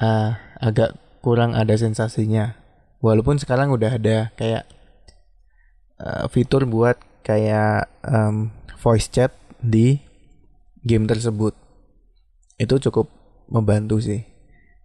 uh, 0.00 0.36
agak 0.60 0.96
kurang 1.20 1.56
ada 1.56 1.76
sensasinya. 1.76 2.56
Walaupun 3.00 3.40
sekarang 3.40 3.72
udah 3.72 3.96
ada 3.96 4.28
kayak 4.36 4.68
uh, 6.00 6.28
fitur 6.28 6.68
buat 6.68 7.00
kayak 7.24 7.88
um, 8.04 8.52
voice 8.80 9.08
chat 9.08 9.32
di 9.60 10.00
game 10.84 11.08
tersebut. 11.08 11.56
Itu 12.60 12.76
cukup 12.80 13.08
membantu 13.48 14.00
sih. 14.00 14.24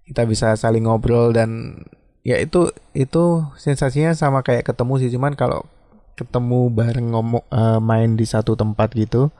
Kita 0.05 0.23
bisa 0.23 0.53
saling 0.55 0.85
ngobrol 0.85 1.33
dan 1.35 1.81
ya 2.23 2.39
itu 2.39 2.71
itu 2.95 3.43
sensasinya 3.59 4.15
sama 4.15 4.43
kayak 4.43 4.67
ketemu 4.67 4.93
sih. 5.01 5.11
Cuman 5.11 5.35
kalau 5.35 5.67
ketemu 6.15 6.71
bareng 6.71 7.11
ngomong 7.11 7.43
uh, 7.51 7.83
main 7.83 8.15
di 8.15 8.23
satu 8.23 8.55
tempat 8.55 8.95
gitu 8.95 9.35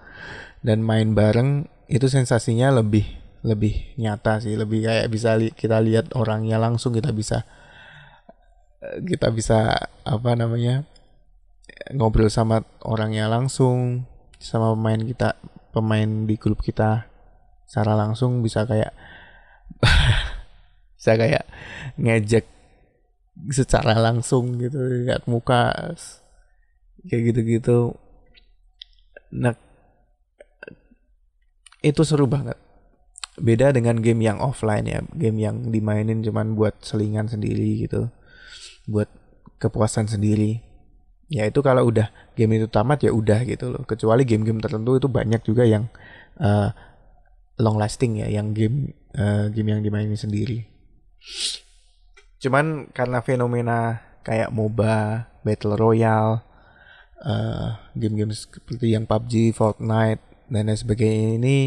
dan 0.60 0.84
main 0.84 1.16
bareng 1.16 1.72
itu 1.88 2.12
sensasinya 2.12 2.68
lebih 2.76 3.25
lebih 3.46 3.94
nyata 4.02 4.42
sih 4.42 4.58
lebih 4.58 4.90
kayak 4.90 5.08
bisa 5.14 5.38
li 5.38 5.54
kita 5.54 5.78
lihat 5.78 6.18
orangnya 6.18 6.58
langsung 6.58 6.98
kita 6.98 7.14
bisa 7.14 7.46
kita 9.06 9.30
bisa 9.30 9.78
apa 10.02 10.32
namanya 10.34 10.82
ngobrol 11.94 12.34
sama 12.34 12.66
orangnya 12.82 13.30
langsung 13.30 14.10
sama 14.42 14.74
pemain 14.74 15.02
kita 15.06 15.30
pemain 15.70 16.26
di 16.26 16.36
grup 16.42 16.66
kita 16.66 17.06
secara 17.70 17.94
langsung 17.94 18.42
bisa 18.42 18.66
kayak 18.66 18.94
bisa 20.98 21.14
kayak 21.14 21.46
ngejek 22.02 22.50
secara 23.54 24.00
langsung 24.02 24.58
gitu 24.58 24.80
lihat 25.06 25.28
muka 25.28 25.94
kayak 27.06 27.22
gitu-gitu. 27.30 27.94
Nah 29.36 29.54
itu 31.84 32.02
seru 32.02 32.26
banget 32.26 32.58
beda 33.40 33.76
dengan 33.76 34.00
game 34.00 34.24
yang 34.24 34.40
offline 34.40 34.86
ya. 34.88 35.00
Game 35.16 35.40
yang 35.40 35.70
dimainin 35.72 36.24
cuman 36.24 36.56
buat 36.56 36.80
selingan 36.84 37.28
sendiri 37.28 37.88
gitu. 37.88 38.08
Buat 38.88 39.12
kepuasan 39.60 40.08
sendiri. 40.08 40.64
Ya 41.26 41.50
itu 41.50 41.60
kalau 41.66 41.90
udah 41.90 42.14
game 42.38 42.62
itu 42.62 42.70
tamat 42.70 43.02
ya 43.02 43.12
udah 43.12 43.42
gitu 43.44 43.74
loh. 43.74 43.82
Kecuali 43.84 44.24
game-game 44.24 44.62
tertentu 44.62 45.02
itu 45.02 45.10
banyak 45.10 45.42
juga 45.42 45.66
yang 45.66 45.90
uh, 46.38 46.70
long 47.58 47.78
lasting 47.82 48.22
ya 48.22 48.30
yang 48.30 48.54
game 48.54 48.94
uh, 49.18 49.50
game 49.50 49.74
yang 49.74 49.82
dimainin 49.82 50.20
sendiri. 50.20 50.70
Cuman 52.38 52.94
karena 52.94 53.26
fenomena 53.26 54.06
kayak 54.22 54.54
MOBA, 54.54 55.26
Battle 55.42 55.74
Royale, 55.74 56.46
uh, 57.26 57.82
game-game 57.98 58.34
seperti 58.38 58.94
yang 58.94 59.10
PUBG, 59.10 59.56
Fortnite 59.58 60.22
dan 60.46 60.70
lain 60.70 60.78
sebagainya 60.78 61.42
ini 61.42 61.58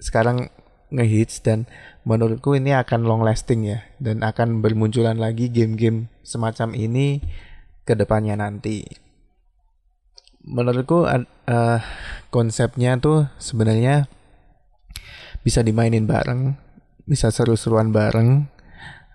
sekarang 0.00 0.48
ngehits 0.92 1.40
dan 1.40 1.64
menurutku 2.04 2.52
ini 2.52 2.76
akan 2.76 3.08
long 3.08 3.24
lasting 3.24 3.64
ya 3.64 3.80
dan 3.96 4.20
akan 4.20 4.60
bermunculan 4.60 5.16
lagi 5.16 5.48
game-game 5.48 6.12
semacam 6.20 6.76
ini 6.76 7.24
ke 7.88 7.96
depannya 7.96 8.36
nanti. 8.36 8.84
Menurutku 10.44 11.08
uh, 11.08 11.24
konsepnya 12.28 13.00
tuh 13.00 13.30
sebenarnya 13.40 14.06
bisa 15.40 15.64
dimainin 15.64 16.04
bareng, 16.04 16.54
bisa 17.08 17.32
seru-seruan 17.32 17.90
bareng 17.90 18.52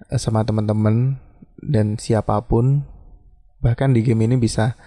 Eh, 0.08 0.22
sama 0.22 0.46
teman-teman 0.48 1.20
dan 1.60 2.00
siapa 2.00 2.40
pun. 2.46 2.88
Bahkan 3.60 3.92
di 3.98 4.06
game 4.06 4.30
ini 4.30 4.38
bisa 4.38 4.78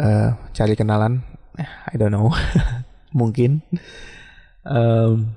uh, 0.00 0.34
cari 0.56 0.74
kenalan. 0.74 1.22
I 1.60 1.94
don't 2.00 2.10
know. 2.10 2.32
Mungkin. 3.20 3.62
Um, 4.64 5.36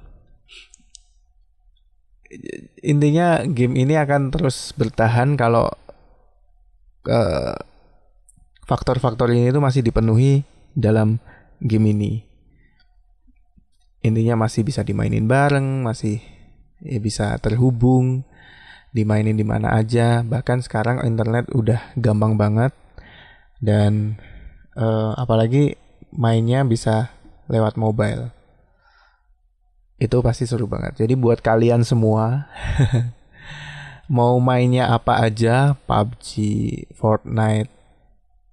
intinya 2.83 3.41
game 3.45 3.79
ini 3.79 3.95
akan 3.95 4.33
terus 4.33 4.75
bertahan 4.75 5.35
kalau 5.39 5.69
uh, 7.07 7.55
faktor-faktor 8.67 9.31
ini 9.31 9.51
itu 9.51 9.59
masih 9.59 9.81
dipenuhi 9.83 10.43
dalam 10.73 11.19
game 11.59 11.93
ini. 11.93 12.11
Intinya 14.03 14.35
masih 14.47 14.67
bisa 14.67 14.83
dimainin 14.83 15.31
bareng 15.31 15.87
masih 15.87 16.19
ya 16.83 16.99
bisa 16.99 17.39
terhubung 17.39 18.27
dimainin 18.91 19.39
di 19.39 19.47
mana 19.47 19.79
aja. 19.79 20.21
Bahkan 20.21 20.59
sekarang 20.65 21.03
internet 21.07 21.47
udah 21.55 21.95
gampang 21.95 22.35
banget 22.35 22.75
dan 23.63 24.19
uh, 24.75 25.15
apalagi 25.15 25.79
mainnya 26.11 26.67
bisa 26.67 27.15
lewat 27.47 27.79
mobile 27.79 28.42
itu 30.03 30.17
pasti 30.19 30.43
seru 30.43 30.67
banget. 30.67 30.99
Jadi 30.99 31.15
buat 31.15 31.39
kalian 31.39 31.87
semua 31.87 32.51
mau 34.11 34.35
mainnya 34.43 34.91
apa 34.91 35.23
aja 35.23 35.79
PUBG 35.87 36.27
Fortnite 36.99 37.71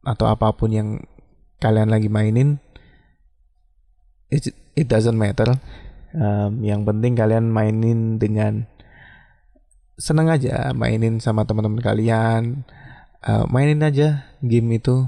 atau 0.07 0.31
apa 0.31 0.55
pun 0.55 0.71
yang 0.71 0.89
kalian 1.59 1.91
lagi 1.91 2.09
mainin 2.09 2.63
it, 4.31 4.55
it 4.79 4.87
doesn't 4.87 5.19
matter. 5.19 5.59
Um, 6.15 6.63
yang 6.63 6.87
penting 6.87 7.19
kalian 7.19 7.51
mainin 7.51 8.19
dengan 8.23 8.71
seneng 9.99 10.31
aja 10.31 10.71
mainin 10.71 11.19
sama 11.19 11.45
teman-teman 11.45 11.83
kalian. 11.83 12.63
Uh, 13.21 13.45
mainin 13.53 13.85
aja 13.85 14.31
game 14.41 14.81
itu 14.81 15.05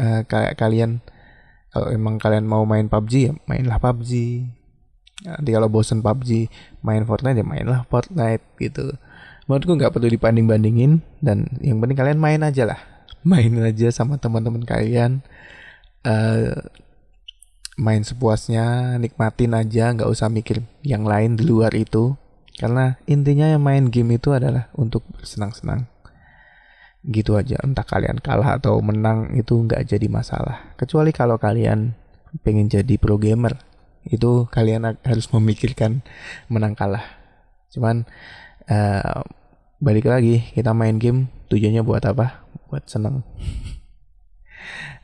uh, 0.00 0.20
kalian 0.58 1.04
kalau 1.70 1.92
emang 1.92 2.16
kalian 2.16 2.48
mau 2.48 2.64
main 2.64 2.88
PUBG 2.88 3.12
ya 3.28 3.32
mainlah 3.44 3.76
PUBG 3.76 4.10
nanti 5.24 5.50
kalau 5.54 5.72
bosen 5.72 6.04
PUBG 6.04 6.52
main 6.84 7.06
Fortnite 7.08 7.40
ya 7.40 7.46
mainlah 7.46 7.88
Fortnite 7.88 8.44
gitu. 8.60 8.92
Menurutku 9.46 9.78
nggak 9.78 9.94
perlu 9.94 10.10
dibanding 10.10 10.44
bandingin 10.44 10.92
dan 11.22 11.48
yang 11.62 11.80
penting 11.80 11.96
kalian 11.96 12.20
main 12.20 12.42
aja 12.42 12.68
lah. 12.68 12.80
Main 13.26 13.58
aja 13.58 13.90
sama 13.90 14.22
teman-teman 14.22 14.62
kalian 14.62 15.18
uh, 16.06 16.54
main 17.74 18.02
sepuasnya 18.06 18.94
nikmatin 19.02 19.50
aja 19.50 19.90
nggak 19.90 20.06
usah 20.06 20.30
mikir 20.30 20.62
yang 20.86 21.02
lain 21.02 21.34
di 21.34 21.42
luar 21.42 21.74
itu. 21.74 22.14
Karena 22.54 22.96
intinya 23.04 23.50
yang 23.50 23.60
main 23.60 23.90
game 23.90 24.16
itu 24.16 24.30
adalah 24.30 24.70
untuk 24.78 25.02
senang-senang 25.26 25.90
gitu 27.06 27.38
aja 27.38 27.54
entah 27.62 27.86
kalian 27.86 28.18
kalah 28.18 28.58
atau 28.58 28.82
menang 28.82 29.34
itu 29.38 29.54
nggak 29.58 29.86
jadi 29.86 30.06
masalah. 30.10 30.74
Kecuali 30.74 31.14
kalau 31.14 31.38
kalian 31.38 31.94
pengen 32.42 32.66
jadi 32.70 32.94
pro 32.98 33.18
gamer 33.18 33.58
itu 34.06 34.46
kalian 34.50 34.98
harus 35.02 35.26
memikirkan 35.34 36.02
menang 36.46 36.78
kalah. 36.78 37.02
Cuman 37.74 38.06
uh, 38.70 39.22
balik 39.82 40.08
lagi 40.08 40.46
kita 40.54 40.72
main 40.72 40.96
game 40.96 41.28
tujuannya 41.50 41.82
buat 41.82 42.06
apa? 42.06 42.46
Buat 42.70 42.86
seneng 42.90 43.22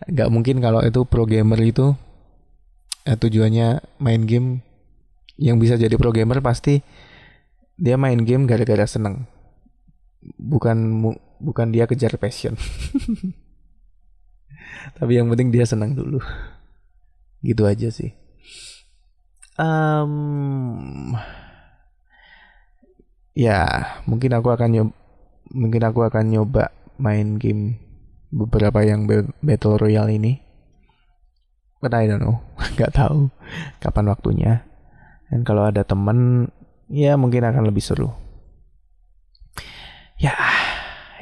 nggak 0.02 0.34
mungkin 0.34 0.58
kalau 0.58 0.82
itu 0.82 1.06
pro 1.06 1.22
gamer 1.28 1.60
itu 1.62 1.94
eh, 3.06 3.18
tujuannya 3.18 3.82
main 4.02 4.22
game. 4.26 4.62
Yang 5.40 5.56
bisa 5.58 5.74
jadi 5.80 5.96
pro 5.96 6.12
gamer 6.14 6.44
pasti 6.44 6.84
dia 7.80 7.96
main 7.96 8.20
game 8.22 8.46
gara-gara 8.46 8.86
seneng 8.86 9.26
bukan 10.38 10.78
bukan 11.42 11.74
dia 11.74 11.88
kejar 11.88 12.14
passion. 12.20 12.54
Tapi 14.98 15.12
yang 15.18 15.26
penting 15.32 15.50
dia 15.50 15.66
senang 15.66 15.96
dulu. 15.96 16.20
Gitu 17.42 17.66
aja 17.66 17.90
sih 17.90 18.21
um, 19.60 21.16
ya 23.32 23.88
mungkin 24.04 24.36
aku 24.36 24.52
akan 24.52 24.68
nyoba 24.72 24.92
mungkin 25.52 25.82
aku 25.84 26.00
akan 26.08 26.24
nyoba 26.32 26.72
main 26.96 27.36
game 27.36 27.76
beberapa 28.32 28.80
yang 28.82 29.04
battle 29.44 29.76
royale 29.76 30.16
ini. 30.16 30.40
But 31.82 31.92
I 31.92 32.08
don't 32.08 32.24
know. 32.24 32.40
Nggak 32.78 32.94
tahu 32.96 33.28
kapan 33.82 34.08
waktunya. 34.08 34.52
Dan 35.28 35.44
kalau 35.44 35.68
ada 35.68 35.84
temen 35.84 36.48
ya 36.88 37.20
mungkin 37.20 37.44
akan 37.44 37.68
lebih 37.68 37.84
seru. 37.84 38.08
Ya 40.16 40.32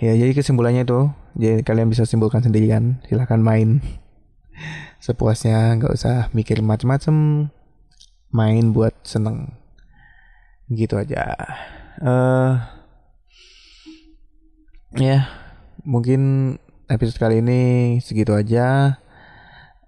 ya 0.00 0.16
jadi 0.16 0.32
kesimpulannya 0.32 0.84
itu 0.84 1.08
jadi 1.36 1.64
kalian 1.64 1.90
bisa 1.90 2.06
simpulkan 2.06 2.44
sendiri 2.44 2.70
kan. 2.70 3.02
Silahkan 3.08 3.42
main. 3.42 3.82
Sepuasnya 5.04 5.80
nggak 5.80 5.96
usah 5.96 6.28
mikir 6.36 6.60
macem-macem 6.60 7.48
main 8.30 8.74
buat 8.74 8.94
seneng. 9.02 9.54
Gitu 10.70 10.94
aja. 10.98 11.34
Uh, 12.00 12.62
ya 14.96 15.26
mungkin 15.82 16.56
episode 16.90 17.18
kali 17.18 17.42
ini 17.42 17.62
segitu 18.02 18.34
aja. 18.34 18.98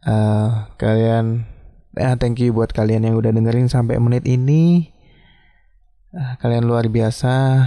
Uh, 0.03 0.67
kalian 0.79 1.47
eh, 1.95 2.15
thank 2.19 2.43
you 2.43 2.51
buat 2.51 2.75
kalian 2.75 3.07
yang 3.07 3.15
udah 3.15 3.31
dengerin 3.31 3.71
sampai 3.71 3.99
menit 4.03 4.27
ini. 4.27 4.91
Uh, 6.13 6.35
kalian 6.43 6.67
luar 6.67 6.87
biasa. 6.91 7.67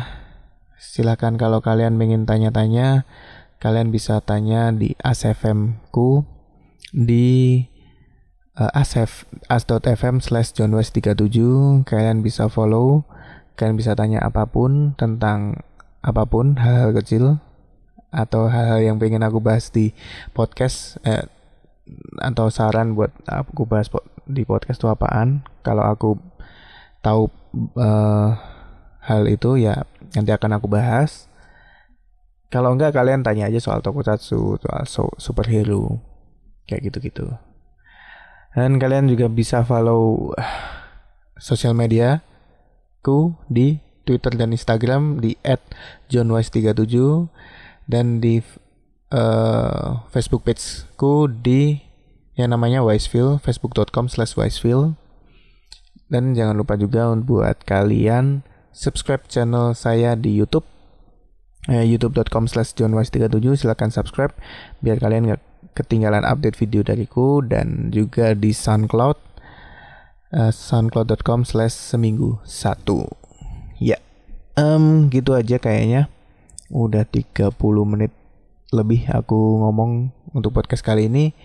Silakan 0.76 1.40
kalau 1.40 1.64
kalian 1.64 1.98
ingin 1.98 2.28
tanya-tanya 2.28 3.08
kalian 3.66 3.90
bisa 3.90 4.22
tanya 4.22 4.70
di 4.70 4.94
asfm 5.02 5.80
ku 5.90 6.22
di 6.94 7.66
uh, 8.60 8.72
asf 8.74 9.28
as.fm 9.52 10.20
slash 10.24 10.52
johnwest37 10.56 11.40
kalian 11.88 12.24
bisa 12.24 12.48
follow 12.48 13.04
kalian 13.56 13.80
bisa 13.80 13.96
tanya 13.96 14.20
apa 14.24 14.48
pun 14.48 14.96
tentang 15.00 15.64
apa 16.04 16.28
pun 16.28 16.60
hal-hal 16.60 16.92
kecil 16.94 17.40
atau 18.16 18.48
hal-hal 18.48 18.80
yang 18.80 18.98
pengen 19.02 19.24
aku 19.24 19.44
bahas 19.44 19.68
di 19.72 19.92
podcast 20.32 20.96
eh, 21.04 21.28
atau 22.24 22.48
saran 22.48 22.96
buat 22.96 23.12
aku 23.28 23.68
bahas 23.68 23.92
di 24.26 24.48
podcast 24.48 24.80
itu 24.80 24.88
apaan. 24.88 25.44
Kalau 25.62 25.84
aku 25.84 26.18
tahu 27.04 27.30
uh, 27.78 28.34
hal 29.04 29.22
itu 29.30 29.60
ya 29.60 29.84
nanti 30.16 30.32
akan 30.32 30.58
aku 30.58 30.72
bahas. 30.72 31.28
Kalau 32.50 32.72
enggak 32.72 32.96
kalian 32.96 33.22
tanya 33.26 33.52
aja 33.52 33.60
soal 33.60 33.84
tokusatsu 33.84 34.62
soal 34.64 34.84
so, 34.88 35.12
superhero 35.20 36.00
kayak 36.66 36.88
gitu-gitu 36.88 37.36
dan 38.56 38.80
kalian 38.80 39.12
juga 39.12 39.28
bisa 39.28 39.62
follow 39.68 40.32
uh, 40.40 40.48
sosial 41.36 41.76
media 41.76 42.24
ku 43.04 43.36
di 43.52 43.84
Twitter 44.08 44.32
dan 44.34 44.56
Instagram 44.56 45.20
di 45.20 45.36
@johnwise37 46.10 47.28
dan 47.86 48.24
di 48.24 48.40
uh, 49.12 50.08
Facebook 50.10 50.48
page 50.48 50.88
ku 50.96 51.28
di 51.28 51.84
yang 52.36 52.52
namanya 52.52 52.84
Wiseville, 52.84 53.40
facebook.com 53.40 54.12
slash 54.12 54.36
Wiseville. 54.36 55.00
Dan 56.12 56.38
jangan 56.38 56.54
lupa 56.54 56.78
juga 56.78 57.10
buat 57.16 57.64
kalian 57.66 58.46
subscribe 58.76 59.26
channel 59.26 59.74
saya 59.74 60.14
di 60.14 60.36
YouTube, 60.36 60.68
eh, 61.72 61.88
youtube.com 61.88 62.46
slash 62.46 62.76
johnwise37, 62.78 63.66
silahkan 63.66 63.90
subscribe 63.90 64.36
biar 64.84 65.02
kalian 65.02 65.32
nggak 65.32 65.42
ketinggalan 65.76 66.24
update 66.24 66.56
video 66.56 66.82
dariku 66.82 67.44
dan 67.44 67.92
juga 67.92 68.32
di 68.32 68.56
SoundCloud, 68.56 69.18
uh, 70.32 70.52
soundcloud.com 70.56 71.44
slash 71.44 71.76
seminggu 71.76 72.40
satu. 72.48 73.04
Ya, 73.78 74.00
um, 74.56 75.12
gitu 75.12 75.36
aja 75.36 75.60
kayaknya. 75.60 76.08
Udah 76.72 77.06
30 77.06 77.54
menit 77.86 78.16
lebih 78.74 79.06
aku 79.12 79.62
ngomong 79.62 80.10
untuk 80.34 80.56
podcast 80.56 80.82
kali 80.82 81.12
ini. 81.12 81.36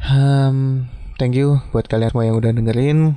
Um, 0.00 0.88
thank 1.20 1.34
you 1.36 1.60
buat 1.74 1.88
kalian 1.88 2.12
semua 2.12 2.28
yang 2.28 2.36
udah 2.38 2.52
dengerin. 2.54 3.16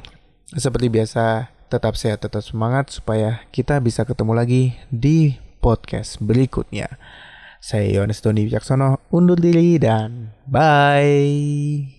Seperti 0.55 0.89
biasa, 0.89 1.53
tetap 1.71 1.97
sehat, 1.99 2.21
tetap 2.23 2.41
semangat 2.41 2.89
supaya 2.93 3.43
kita 3.49 3.79
bisa 3.83 4.07
ketemu 4.07 4.33
lagi 4.35 4.63
di 4.89 5.37
podcast 5.63 6.19
berikutnya. 6.19 6.99
Saya 7.63 7.87
Yohanes 7.87 8.19
Doni 8.19 8.43
Wicaksono, 8.43 8.99
undur 9.15 9.39
diri 9.39 9.79
dan 9.79 10.35
bye. 10.51 11.95